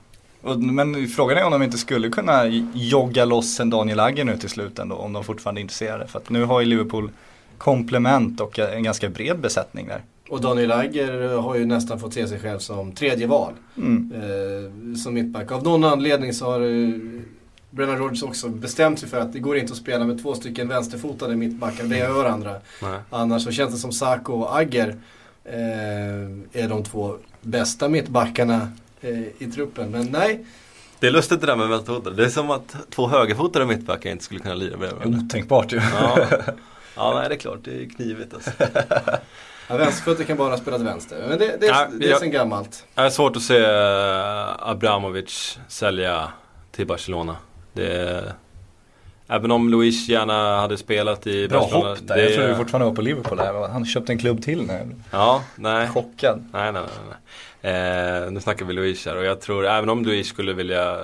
[0.57, 4.49] men frågan är om de inte skulle kunna jogga loss en Daniel Agger nu till
[4.49, 6.07] slut ändå, om de fortfarande är intresserade.
[6.07, 7.09] För att nu har ju Liverpool
[7.57, 10.01] komplement och en ganska bred besättning där.
[10.29, 13.53] Och Daniel Agger har ju nästan fått se sig själv som tredje val.
[13.77, 14.11] Mm.
[14.15, 15.51] Eh, som mittback.
[15.51, 16.89] Av någon anledning så har eh,
[17.71, 20.67] Brennan Rodgers också bestämt sig för att det går inte att spela med två stycken
[20.67, 22.55] vänsterfotade mittbackar bredvid varandra.
[22.81, 22.99] Nej.
[23.09, 24.95] Annars så känns det som Sako och Agger
[25.45, 29.91] eh, är de två bästa mittbackarna eh, i truppen.
[29.91, 30.45] Men nej.
[30.99, 32.15] Det är lustigt det där med vänsterfotade.
[32.15, 35.19] Det är som att två högerfotade mittbackar inte skulle kunna lira bredvid varandra.
[35.25, 35.81] Otänkbart ju.
[35.93, 36.27] Ja.
[36.95, 37.59] Ja, nej det är klart.
[37.63, 38.51] Det är knivigt alltså.
[39.67, 41.25] ja, vänsterfötter kan bara spela till vänster.
[41.29, 42.85] Men det, det, ja, det är jag, sen gammalt.
[42.95, 46.31] Det är svårt att se eh, Abramovic sälja
[46.71, 47.37] till Barcelona.
[47.73, 48.33] Det
[49.33, 51.89] Även om Luis gärna hade spelat i Bra Barcelona.
[51.89, 52.15] hopp där.
[52.15, 53.67] Det, jag tror du fortfarande var på Liverpool där.
[53.67, 54.95] Han köpte en klubb till nu.
[55.11, 55.87] Ja, nej.
[55.87, 56.45] Chockad.
[56.53, 57.17] Nej, nej, nej.
[57.61, 58.21] nej.
[58.23, 60.99] Eh, nu snackar vi Luis här och jag tror även om Luis skulle vilja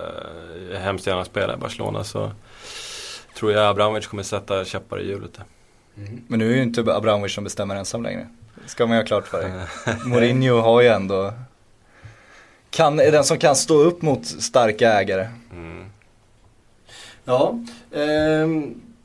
[0.72, 2.32] eh, hemskt gärna spela i Barcelona så
[3.38, 5.40] tror jag Abramovic kommer sätta käppar i hjulet.
[5.98, 6.22] Mm.
[6.28, 8.28] Men nu är ju inte Abramovic som bestämmer ensam längre.
[8.64, 9.96] Det ska man ju ha klart för sig.
[10.06, 11.34] Mourinho har ju ändå,
[12.70, 15.28] kan, är den som kan stå upp mot starka ägare.
[15.52, 15.87] Mm.
[17.30, 17.60] Ja,
[17.92, 18.48] eh,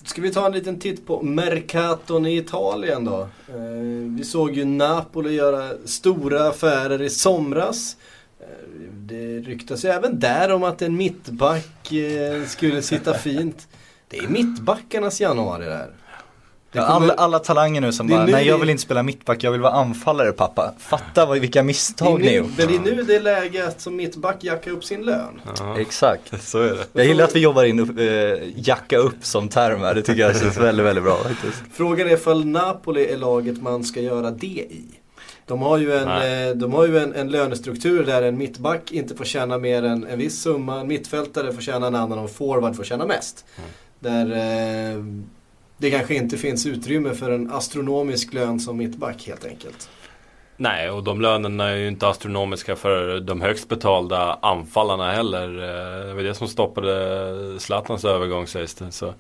[0.05, 3.21] ska vi ta en liten titt på Mercaton i Italien då.
[3.49, 7.97] Eh, vi såg ju Napoli göra stora affärer i somras.
[8.41, 13.69] Ehm, det ryktas ju även där om att en mittback eh, skulle sitta fint.
[14.09, 15.91] Det är mittbackarnas januari där.
[16.73, 16.91] Kommer...
[16.91, 19.73] Alla, alla, talanger nu som bara, nej jag vill inte spela mittback, jag vill vara
[19.73, 20.75] anfallare pappa.
[20.79, 22.51] Fatta vad, vilka misstag ni gjort.
[22.57, 25.41] Men det är nu det är läge att som mittback jacka upp sin lön.
[25.59, 25.81] Ja.
[25.81, 26.43] Exakt.
[26.43, 26.87] Så är det.
[26.93, 28.07] Jag gillar att vi jobbar in upp, äh,
[28.57, 31.63] jacka upp som term här, det tycker jag känns väldigt, väldigt bra faktiskt.
[31.73, 34.85] Frågan är ifall Napoli är laget man ska göra det i.
[35.47, 39.15] De har ju, en, eh, de har ju en, en, lönestruktur där en mittback inte
[39.15, 40.81] får tjäna mer än en viss summa.
[40.81, 43.45] En mittfältare får tjäna en annan och en forward får tjäna mest.
[43.57, 43.71] Mm.
[43.99, 44.27] Där
[44.97, 45.05] eh,
[45.83, 49.91] det kanske inte finns utrymme för en astronomisk lön som mittback helt enkelt.
[50.57, 55.49] Nej, och de lönerna är ju inte astronomiska för de högst betalda anfallarna heller.
[55.49, 58.93] Eh, det var det som stoppade Zlatans övergång sägs det.
[58.93, 59.15] Så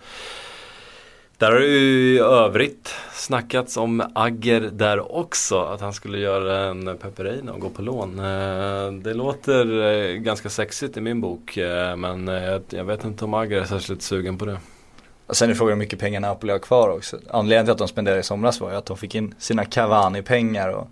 [1.38, 5.60] där har det ju i övrigt snackats om Agger där också.
[5.60, 8.18] Att han skulle göra en Peperina och gå på lån.
[8.18, 11.58] Eh, det låter eh, ganska sexigt i min bok.
[11.96, 12.26] Men
[12.70, 14.58] jag vet inte om Agger är särskilt sugen på det.
[15.26, 17.18] Och sen är frågan hur mycket pengar Napoli har kvar också.
[17.30, 20.68] Anledningen till att de spenderade i somras var ju att de fick in sina Cavani-pengar
[20.68, 20.88] och,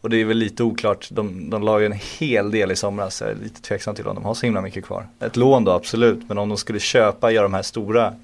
[0.00, 1.08] och det är väl lite oklart.
[1.10, 3.20] De, de la ju en hel del i somras.
[3.20, 5.06] Jag är lite tveksam till om de har så himla mycket kvar.
[5.20, 8.14] Ett lån då absolut, men om de skulle köpa, göra de här stora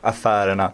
[0.00, 0.72] affärerna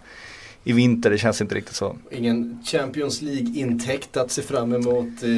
[0.64, 1.96] i vinter, det känns inte riktigt så.
[2.10, 5.28] Ingen Champions League-intäkt att se fram emot eh,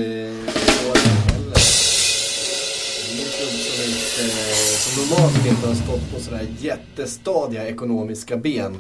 [1.32, 1.62] heller
[4.97, 8.76] normalt inte har stått på sådär jättestadiga ekonomiska ben.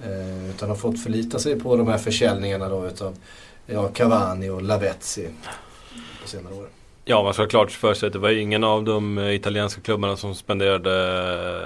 [0.00, 3.16] Eh, utan har fått förlita sig på de här försäljningarna då utav
[3.66, 5.28] ja, Cavani och Lavezzi
[6.22, 6.68] på senare år.
[7.04, 9.80] Ja, man ska ha klart för sig att det var ingen av de eh, italienska
[9.80, 10.92] klubbarna som spenderade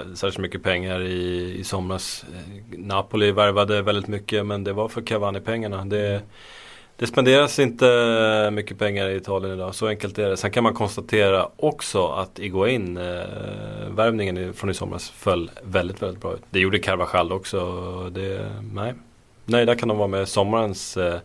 [0.07, 2.25] eh, särskilt mycket pengar i, i somras.
[2.33, 5.85] Eh, Napoli värvade väldigt mycket men det var för Cavani-pengarna.
[5.85, 6.21] Det,
[7.01, 10.37] det spenderas inte mycket pengar i Italien idag, så enkelt är det.
[10.37, 13.03] Sen kan man konstatera också att Iguain, eh,
[13.89, 16.41] värvningen från i somras, föll väldigt, väldigt bra ut.
[16.49, 17.59] Det gjorde Carvajal också.
[18.09, 18.93] Det, nej.
[19.45, 21.19] Nöjda kan de vara med sommarens eh,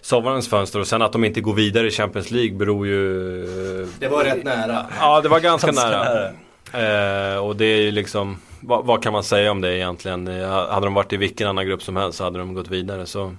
[0.00, 3.42] sommarens fönster och sen att de inte går vidare i Champions League beror ju...
[3.82, 4.86] Eh, det var rätt nära.
[5.00, 6.32] Ja, det var ganska, ganska nära.
[6.72, 7.34] nära.
[7.34, 10.28] Eh, och det är ju liksom, vad, vad, kan man säga om det egentligen?
[10.28, 13.06] Eh, hade de varit i vilken annan grupp som helst så hade de gått vidare.
[13.06, 13.36] Så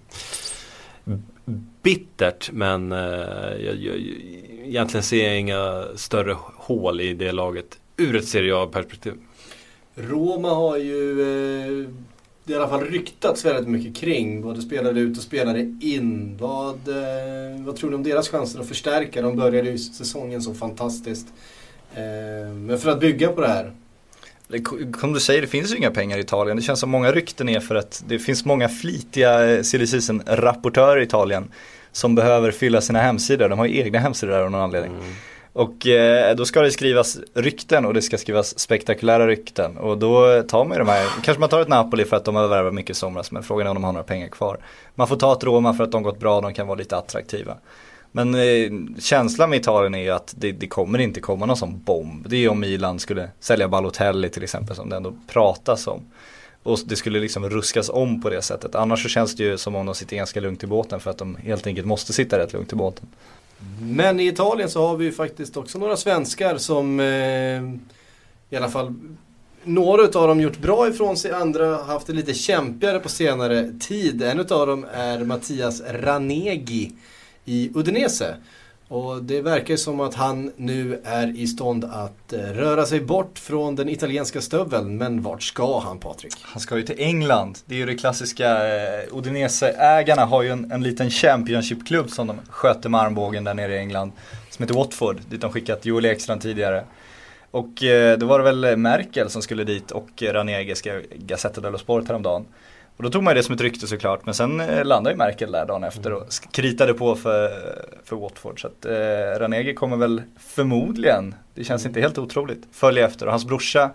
[1.82, 3.00] bittert men eh,
[3.66, 3.96] jag, jag,
[4.66, 9.14] egentligen ser jag inga större hål i det laget ur ett Serie A-perspektiv.
[9.96, 11.90] Roma har ju eh,
[12.52, 14.42] i alla fall ryktats väldigt mycket kring.
[14.42, 16.38] Både spelare ut och spelare in.
[16.40, 19.22] Vad, eh, vad tror ni om deras chanser att förstärka?
[19.22, 21.28] De började ju säsongen så fantastiskt.
[21.94, 23.72] Eh, men för att bygga på det här.
[25.00, 26.58] Som du säger, det finns ju inga pengar i Italien.
[26.58, 29.86] Det känns som många rykten är för att det finns många flitiga eh, silly
[30.26, 31.52] rapportörer i Italien
[31.92, 33.50] som behöver fylla sina hemsidor.
[33.50, 34.92] De har ju egna hemsidor där av någon anledning.
[34.92, 35.14] Mm.
[35.54, 39.78] Och eh, då ska det skrivas rykten och det ska skrivas spektakulära rykten.
[39.78, 42.36] Och då tar man ju de här, kanske man tar ett Napoli för att de
[42.36, 44.58] har värvat mycket i somras men frågan är om de har några pengar kvar.
[44.96, 47.58] Man får ta ett Roma för att de gått bra, de kan vara lite attraktiva.
[48.12, 51.82] Men eh, känslan med Italien är ju att det, det, kommer inte komma någon sån
[51.84, 52.30] bomb.
[52.30, 56.02] Det är ju om Milan skulle sälja Balotelli till exempel som det ändå pratas om.
[56.64, 58.76] Och det skulle liksom ruskas om på det sättet.
[58.76, 61.18] Annars så känns det ju som om de sitter ganska lugnt i båten för att
[61.18, 63.08] de helt enkelt måste sitta rätt lugnt i båten.
[63.82, 67.62] Men i Italien så har vi ju faktiskt också några svenskar som eh,
[68.50, 68.94] i alla fall
[69.64, 73.72] några av dem gjort bra ifrån sig, andra har haft det lite kämpigare på senare
[73.80, 74.22] tid.
[74.22, 76.92] En av dem är Mattias Ranegi
[77.48, 78.36] i Udinese.
[78.88, 83.40] Och det verkar som att han nu är i stånd att eh, röra sig bort
[83.40, 84.98] från den italienska stöveln.
[84.98, 86.34] Men vart ska han Patrik?
[86.42, 87.58] Han ska ju till England.
[87.66, 88.68] Det är ju det klassiska.
[88.68, 93.76] Eh, Udinese-ägarna har ju en, en liten Championship-klubb som de sköter med armbågen där nere
[93.76, 94.12] i England.
[94.50, 96.84] Som heter Watford, dit de skickat Joel Ekstrand tidigare.
[97.52, 101.78] Och eh, då var det väl Merkel som skulle dit och Ranege skrev Gazzetta dello
[101.78, 102.46] Sport häromdagen.
[102.98, 105.52] Och då tog man det som ett rykte såklart men sen eh, landade ju Merkel
[105.52, 107.50] där dagen efter och kritade på för,
[108.04, 108.62] för Watford.
[108.62, 113.26] Så att eh, Ranegi kommer väl förmodligen, det känns inte helt otroligt, följa efter.
[113.26, 113.92] Och hans brorsa,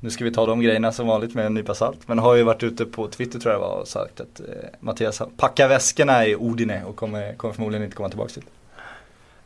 [0.00, 2.42] nu ska vi ta de grejerna som vanligt med en nypa salt, men har ju
[2.42, 4.46] varit ute på Twitter tror jag var och sagt att eh,
[4.80, 8.46] Mattias packar väskorna i Odine och kommer, kommer förmodligen inte komma tillbaka dit.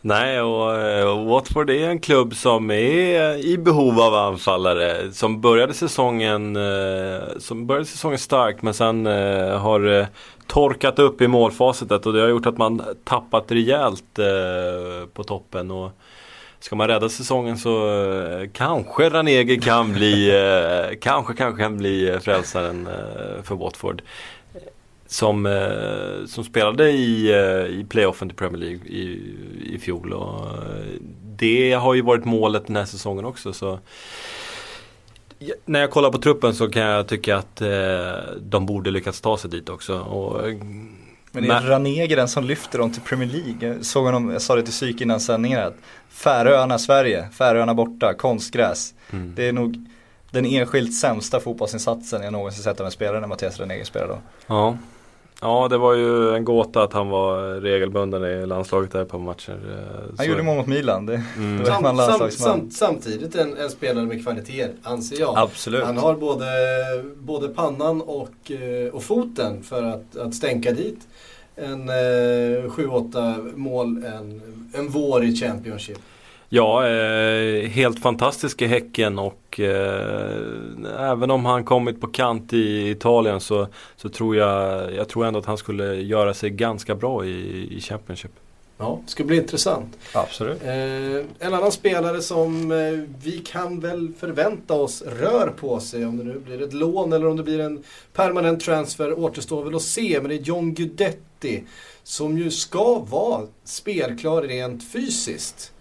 [0.00, 5.12] Nej, och, och Watford är en klubb som är eh, i behov av anfallare.
[5.12, 9.06] Som började säsongen, eh, som började säsongen starkt men sen
[9.56, 10.06] har
[10.46, 14.18] torkat upp i målfacitet och det har gjort att man tappat rejält
[15.14, 15.70] på toppen.
[15.70, 15.90] Och
[16.60, 17.90] ska man rädda säsongen så
[18.52, 20.32] kanske Ranege kan bli,
[21.00, 22.88] kanske, kanske kan bli frälsaren
[23.42, 24.02] för Watford
[25.10, 29.34] som, eh, som spelade i, eh, i playoffen till Premier League i,
[29.74, 30.12] i fjol.
[30.12, 31.00] Och eh,
[31.36, 33.52] det har ju varit målet den här säsongen också.
[33.52, 33.78] Så
[35.64, 37.68] när jag kollar på truppen så kan jag tycka att eh,
[38.40, 39.98] de borde lyckats ta sig dit också.
[39.98, 40.42] Och,
[41.32, 43.68] men det är den som lyfter dem till Premier League.
[43.68, 45.76] Jag såg honom, jag sa det till psyk innan sändningen att
[46.08, 48.94] Färöarna Sverige, Färöarna borta, konstgräs.
[49.10, 49.32] Mm.
[49.36, 49.86] Det är nog
[50.30, 54.18] den enskilt sämsta fotbollsinsatsen jag någonsin sett av en spelare när Mattias Ranege spelar då.
[54.46, 54.76] Ja,
[55.40, 59.52] Ja, det var ju en gåta att han var regelbunden i landslaget där på matcher.
[59.52, 60.24] Eh, han så...
[60.24, 61.58] gjorde mål mot Milan, det, mm.
[61.58, 65.38] det sam, sam, sam, Samtidigt en, en, spelare med kvaliteter, anser jag.
[65.38, 65.84] Absolut.
[65.84, 66.46] Han har både,
[67.18, 71.08] både pannan och, eh, och foten för att, att stänka dit
[71.56, 74.42] en eh, 7-8 mål en,
[74.74, 75.98] en vår i Championship.
[76.50, 80.36] Ja, eh, helt fantastisk i Häcken och eh,
[80.98, 85.38] även om han kommit på kant i Italien så, så tror jag, jag tror ändå
[85.38, 88.30] att han skulle göra sig ganska bra i, i Championship.
[88.78, 89.98] Ja, det ska bli intressant.
[90.12, 90.62] Absolut.
[90.62, 96.16] Eh, en annan spelare som eh, vi kan väl förvänta oss rör på sig, om
[96.16, 99.82] det nu blir ett lån eller om det blir en permanent transfer återstår väl att
[99.82, 100.18] se.
[100.20, 101.64] Men det är John Guidetti
[102.02, 105.72] som ju ska vara spelklar rent fysiskt.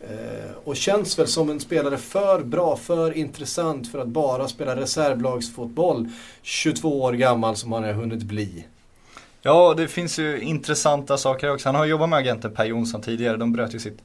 [0.00, 4.76] Eh, och känns väl som en spelare för bra, för intressant för att bara spela
[4.76, 6.08] reservlagsfotboll.
[6.42, 8.66] 22 år gammal som han har hunnit bli.
[9.42, 11.68] Ja, det finns ju intressanta saker också.
[11.68, 13.36] Han har jobbat med agenten Per Jonsson tidigare.
[13.36, 13.98] De bröt ju sitt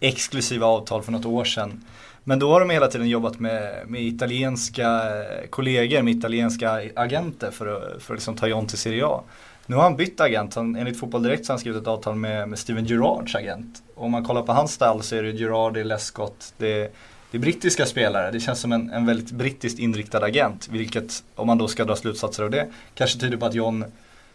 [0.00, 1.84] exklusiva avtal för något år sedan.
[2.24, 5.02] Men då har de hela tiden jobbat med, med italienska
[5.50, 9.22] kollegor, med italienska agenter för att, för att liksom ta John till Serie A.
[9.70, 10.54] Nu har han bytt agent.
[10.54, 13.82] Han, enligt Fotboll Direkt så har han skrivit ett avtal med, med Steven Gerrards agent.
[13.94, 16.72] Och om man kollar på hans stall så är det Gerrard, det är Lescott, det
[16.72, 16.90] är,
[17.30, 18.30] det är brittiska spelare.
[18.30, 20.68] Det känns som en, en väldigt brittiskt inriktad agent.
[20.68, 23.84] Vilket, om man då ska dra slutsatser av det, kanske tyder på att John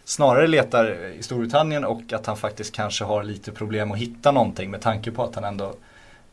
[0.06, 4.72] snarare letar i Storbritannien och att han faktiskt kanske har lite problem att hitta någonting
[4.72, 5.74] med tanke på att han ändå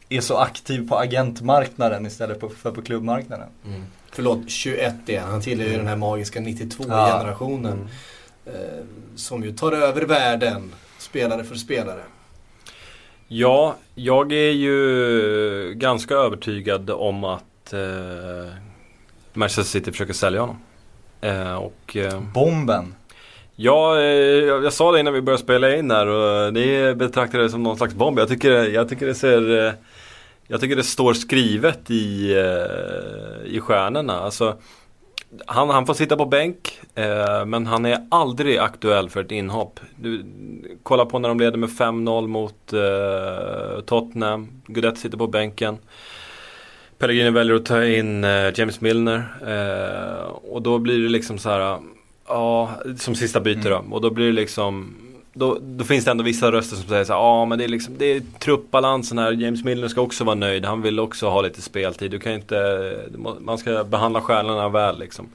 [0.08, 3.48] är så aktiv på agentmarknaden istället för på klubbmarknaden.
[3.66, 3.84] Mm.
[4.12, 5.30] Förlåt, 21 är han.
[5.30, 7.78] Han tillhör ju den här magiska 92-generationen.
[7.78, 7.84] Ja.
[7.84, 7.90] Eh,
[9.16, 12.02] som ju tar över världen, spelare för spelare.
[13.28, 18.52] Ja, jag är ju ganska övertygad om att eh,
[19.32, 20.58] Manchester City försöker sälja honom.
[21.20, 22.94] Eh, och, eh, Bomben!
[23.56, 24.04] Ja, eh,
[24.44, 27.76] jag sa det innan vi började spela in här och det betraktar det som någon
[27.76, 28.18] slags bomb.
[28.18, 29.72] Jag tycker, jag tycker det ser eh,
[30.46, 34.20] Jag tycker det står skrivet i, eh, i stjärnorna.
[34.20, 34.56] Alltså,
[35.46, 39.80] han, han får sitta på bänk eh, men han är aldrig aktuell för ett inhopp.
[39.96, 40.24] Du,
[40.82, 44.62] kolla på när de leder med 5-0 mot eh, Tottenham.
[44.66, 45.78] Gudetti sitter på bänken.
[46.98, 49.24] Pellegrini väljer att ta in eh, James Milner.
[49.46, 51.78] Eh, och då blir det liksom så här.
[52.28, 53.76] Ja, som sista byte då.
[53.76, 53.92] Mm.
[53.92, 54.94] Och då blir det liksom
[55.34, 57.68] då, då, finns det ändå vissa röster som säger så ja ah, men det är
[57.68, 59.32] liksom, det är truppbalansen här.
[59.32, 60.64] James Milner ska också vara nöjd.
[60.64, 62.10] Han vill också ha lite speltid.
[62.10, 62.96] Du kan inte,
[63.40, 65.28] man ska behandla stjärnorna väl liksom.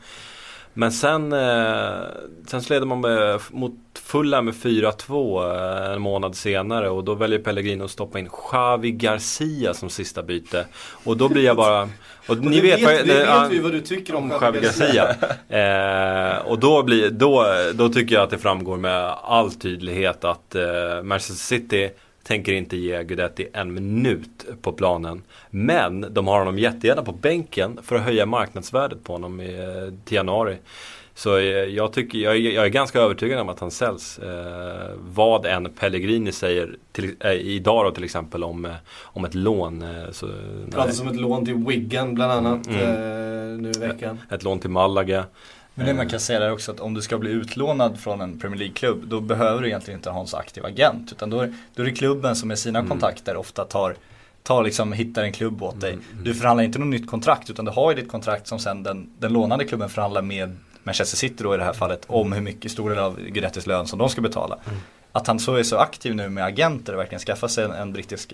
[0.78, 2.02] Men sen, eh,
[2.48, 7.16] sen så leder man med, mot Fulham med 4-2 eh, en månad senare och då
[7.16, 10.66] väljer Pellegrino att stoppa in Xavi Garcia som sista byte.
[11.04, 11.82] Och då blir jag bara...
[12.28, 15.16] Och, och ni vet, vet, det, vet vi vad du tycker om Xavi Garcia.
[15.50, 20.56] eh, och då, blir, då, då tycker jag att det framgår med all tydlighet att
[20.56, 21.90] eh, Manchester City
[22.28, 25.24] tänker inte ge Gudetti en minut på planen.
[25.50, 29.94] Men de har honom jättegärna på bänken för att höja marknadsvärdet på honom i, eh,
[30.06, 30.58] till januari.
[31.14, 34.20] Så eh, jag, tycker, jag, jag, är ganska övertygad om att han säljs.
[34.20, 38.72] Eh, vad än Pellegrini säger till, eh, idag då till exempel om, eh,
[39.04, 39.82] om ett lån.
[39.82, 40.28] Eh, så,
[40.72, 42.82] Pratas om ett lån till Wigan bland annat mm.
[42.82, 44.20] eh, nu i veckan.
[44.32, 45.26] Ett lån till Malaga.
[45.78, 48.40] Men det man kan säga är också att om du ska bli utlånad från en
[48.40, 51.12] Premier League-klubb då behöver du egentligen inte ha en så aktiv agent.
[51.12, 52.90] Utan då är, då är det klubben som med sina mm.
[52.90, 53.96] kontakter ofta tar
[54.44, 55.94] tar liksom, hittar en klubb åt dig.
[55.94, 56.24] Mm, mm.
[56.24, 59.10] Du förhandlar inte något nytt kontrakt utan du har ju ditt kontrakt som sen den,
[59.20, 62.72] den lånande klubben förhandlar med Manchester City då i det här fallet om hur mycket
[62.72, 64.58] stor del av Guidettis lön som de ska betala.
[64.68, 64.80] Mm.
[65.12, 67.94] Att han så är så aktiv nu med agenter och verkligen skaffar sig en, en
[67.94, 68.34] brittisk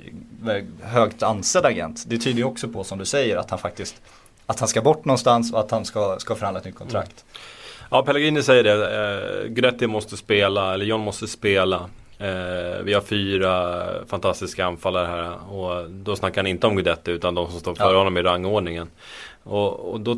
[0.81, 2.03] högt ansedd agent.
[2.07, 4.01] Det tyder ju också på som du säger att han faktiskt
[4.45, 7.25] att han ska bort någonstans och att han ska, ska förhandla ett nytt kontrakt.
[7.27, 7.87] Mm.
[7.91, 8.73] Ja, Pellegrini säger det.
[8.73, 11.89] Eh, Guidetti måste spela, eller John måste spela.
[12.17, 17.35] Eh, vi har fyra fantastiska anfallare här och då snackar han inte om Guidetti utan
[17.35, 17.97] de som står före ja.
[17.97, 18.89] honom i rangordningen.
[19.43, 20.17] Och, och då,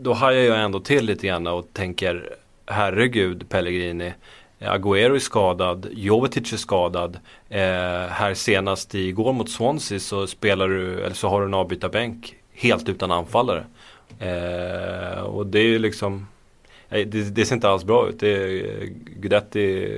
[0.00, 2.30] då hajar jag ändå till lite grann och tänker
[2.66, 4.12] herregud Pellegrini.
[4.58, 7.18] Agüero är skadad, Jovetic är skadad.
[7.48, 7.60] Eh,
[8.08, 12.88] här senast igår mot Swansea så spelar du, eller så har du en avbytarbänk helt
[12.88, 13.64] utan anfallare.
[14.18, 16.26] Eh, och det är ju liksom
[16.88, 18.20] eh, det, det, ser inte alls bra ut.
[18.20, 18.62] Det,
[19.16, 19.88] Gudetti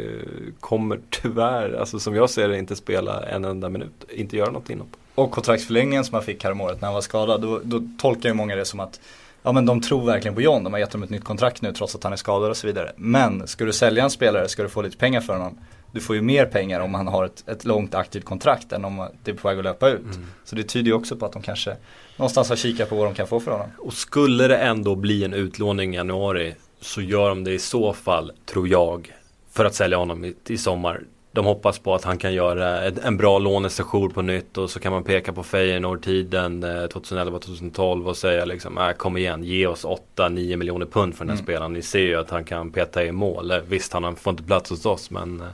[0.60, 4.04] kommer tyvärr, alltså som jag ser det, inte spela en enda minut.
[4.10, 4.96] Inte göra något inhopp.
[5.14, 8.56] Och kontraktsförlängningen som han fick häromåret när han var skadad, då, då tolkar ju många
[8.56, 9.00] det som att
[9.42, 11.72] Ja men de tror verkligen på John, de har gett honom ett nytt kontrakt nu
[11.72, 12.92] trots att han är skadad och så vidare.
[12.96, 15.58] Men ska du sälja en spelare, ska du få lite pengar för honom
[15.96, 19.08] du får ju mer pengar om han har ett, ett långt aktivt kontrakt än om
[19.24, 20.00] det är på väg att löpa ut.
[20.00, 20.26] Mm.
[20.44, 21.76] Så det tyder ju också på att de kanske
[22.16, 23.68] någonstans har kikat på vad de kan få för honom.
[23.78, 27.92] Och skulle det ändå bli en utlåning i januari så gör de det i så
[27.92, 29.14] fall, tror jag,
[29.52, 31.00] för att sälja honom i, i sommar.
[31.32, 34.92] De hoppas på att han kan göra en bra lånesession på nytt och så kan
[34.92, 39.84] man peka på Feyenoord-tiden 2011-2012 eh, och säga liksom, äh, kom igen, ge oss
[40.16, 41.44] 8-9 miljoner pund för den här mm.
[41.44, 41.72] spelaren.
[41.72, 43.50] Ni ser ju att han kan peta i mål.
[43.50, 45.46] Eh, visst, han får inte plats hos oss men eh,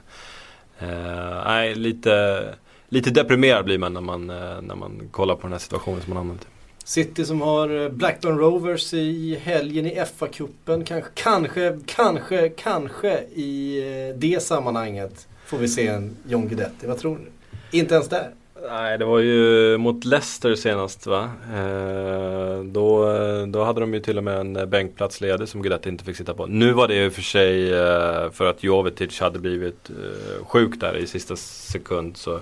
[0.83, 2.45] Eh, nej, lite,
[2.89, 6.14] lite deprimerad blir man när, man eh, när man kollar på den här situationen som
[6.14, 6.47] man hamnat i.
[6.85, 10.85] City som har eh, Blackburn Rovers i helgen i FA-cupen.
[10.85, 13.83] Kanske, kanske, kanske, kanske i
[14.16, 16.87] det sammanhanget får vi se en John Guidetti.
[16.87, 17.78] Vad tror ni?
[17.78, 18.30] Inte ens där?
[18.69, 21.31] Nej, det var ju mot Leicester senast va?
[21.55, 23.07] Eh, då,
[23.47, 26.35] då hade de ju till och med en bänkplats ledig som Guidetti inte fick sitta
[26.35, 26.47] på.
[26.47, 30.97] Nu var det ju för sig eh, för att Jovetic hade blivit eh, sjuk där
[30.97, 32.17] i sista sekund.
[32.17, 32.41] Så,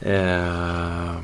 [0.00, 1.20] eh,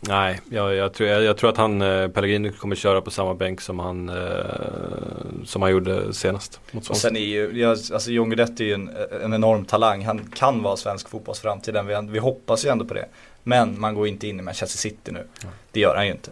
[0.00, 3.34] Nej, jag, jag, tror, jag, jag, tror att han, eh, Pellegrini kommer köra på samma
[3.34, 4.14] bänk som han, eh,
[5.44, 6.60] som han gjorde senast.
[6.70, 8.90] Mot och sen är ju, jag, alltså John Guidetti är ju en,
[9.22, 10.04] en enorm talang.
[10.04, 11.76] Han kan vara svensk fotbolls framtid.
[11.86, 13.08] Vi, vi hoppas ju ändå på det.
[13.42, 15.26] Men man går inte in i Manchester City nu.
[15.72, 16.30] Det gör han ju inte.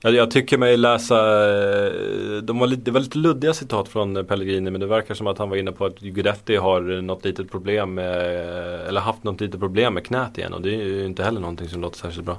[0.00, 4.26] Jag, jag tycker mig läsa, eh, de var lite, det var lite luddiga citat från
[4.26, 7.50] Pellegrini men det verkar som att han var inne på att Guidetti har något litet
[7.50, 8.16] problem med,
[8.88, 11.68] eller haft något litet problem med knät igen och det är ju inte heller någonting
[11.68, 12.38] som låter särskilt bra.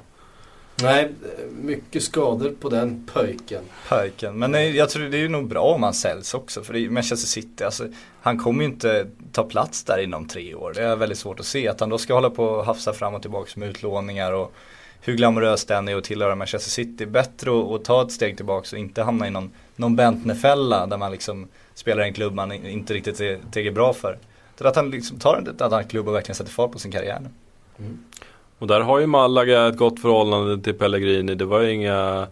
[0.82, 1.12] Nej,
[1.50, 3.64] mycket skador på den pöjken.
[3.88, 4.38] Pöjken.
[4.38, 6.62] Men nej, jag tror det är nog bra om han säljs också.
[6.62, 7.88] För det är Manchester City, alltså,
[8.20, 10.72] han kommer ju inte ta plats där inom tre år.
[10.74, 11.68] Det är väldigt svårt att se.
[11.68, 14.52] Att han då ska hålla på och hafsa fram och tillbaka med utlåningar och
[15.00, 17.06] hur glamoröst den är att tillhöra Manchester City.
[17.06, 20.96] Bättre att, att ta ett steg tillbaka och inte hamna i någon, någon Bentner-fälla där
[20.96, 24.18] man liksom spelar en klubb man inte riktigt är, är bra för.
[24.58, 27.30] Så att han liksom tar en annan klubb och verkligen sätter fart på sin karriär.
[27.78, 28.04] Mm.
[28.58, 31.34] Och där har ju Malaga ett gott förhållande till Pellegrini.
[31.34, 32.26] Det var ju inga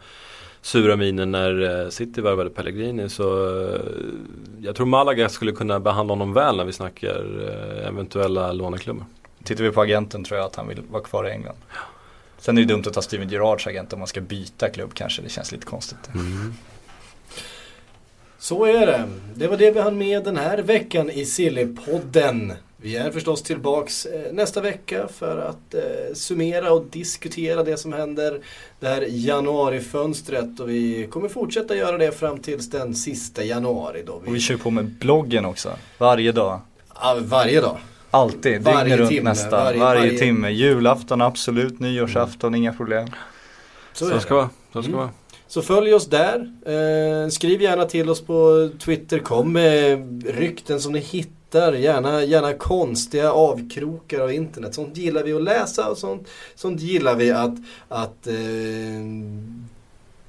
[0.62, 3.08] sura miner när eh, City värvade Pellegrini.
[3.08, 3.80] Så eh,
[4.60, 9.04] jag tror Malaga skulle kunna behandla honom väl när vi snackar eh, eventuella låneklubbar.
[9.44, 11.56] Tittar vi på agenten tror jag att han vill vara kvar i England.
[12.38, 15.22] Sen är det dumt att ta Steven Gerrards agent om man ska byta klubb kanske.
[15.22, 16.10] Det känns lite konstigt.
[16.14, 16.54] Mm.
[18.38, 19.08] Så är det.
[19.34, 22.52] Det var det vi hann med den här veckan i Sillypodden.
[22.76, 27.92] Vi är förstås tillbaks eh, nästa vecka för att eh, summera och diskutera det som
[27.92, 28.40] händer
[28.80, 34.18] det här januarifönstret och vi kommer fortsätta göra det fram tills den sista januari då.
[34.24, 34.30] Vi...
[34.30, 36.60] Och vi kör på med bloggen också, varje dag.
[36.94, 37.78] Ja, varje dag.
[38.10, 40.50] Alltid, dygnet runt timme, nästa, varje, varje, varje, timme.
[40.50, 42.62] Julafton absolut, nyårsafton, mm.
[42.62, 43.08] inga problem.
[43.92, 44.50] Så, Så ska vara.
[44.72, 45.00] Så ska mm.
[45.00, 45.10] vara.
[45.48, 46.52] Så följ oss där.
[46.66, 49.18] Eh, skriv gärna till oss på Twitter.
[49.18, 51.35] Kom med rykten som ni hittar.
[51.52, 54.74] Gärna, gärna konstiga avkrokar av internet.
[54.74, 57.54] Sånt gillar vi att läsa och sånt, sånt gillar vi att,
[57.88, 58.34] att eh,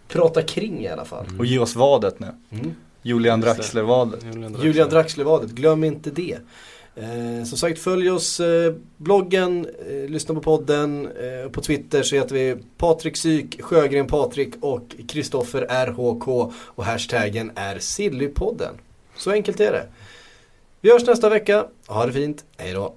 [0.07, 1.25] prata kring i alla fall.
[1.25, 1.39] Mm.
[1.39, 2.27] Och ge oss vadet nu.
[2.49, 2.73] Mm.
[3.01, 4.25] Julian Draxler-vadet.
[4.63, 6.37] Julian Draxler-vadet, glöm inte det.
[6.95, 12.15] Eh, som sagt följ oss eh, bloggen, eh, lyssna på podden, eh, på Twitter så
[12.15, 18.73] heter vi Patrik Syk, Sjögren Patrik och Kristoffer RHK och hashtaggen är Sillypodden.
[19.17, 19.87] Så enkelt är det.
[20.81, 22.93] Vi hörs nästa vecka, ha det fint, hejdå!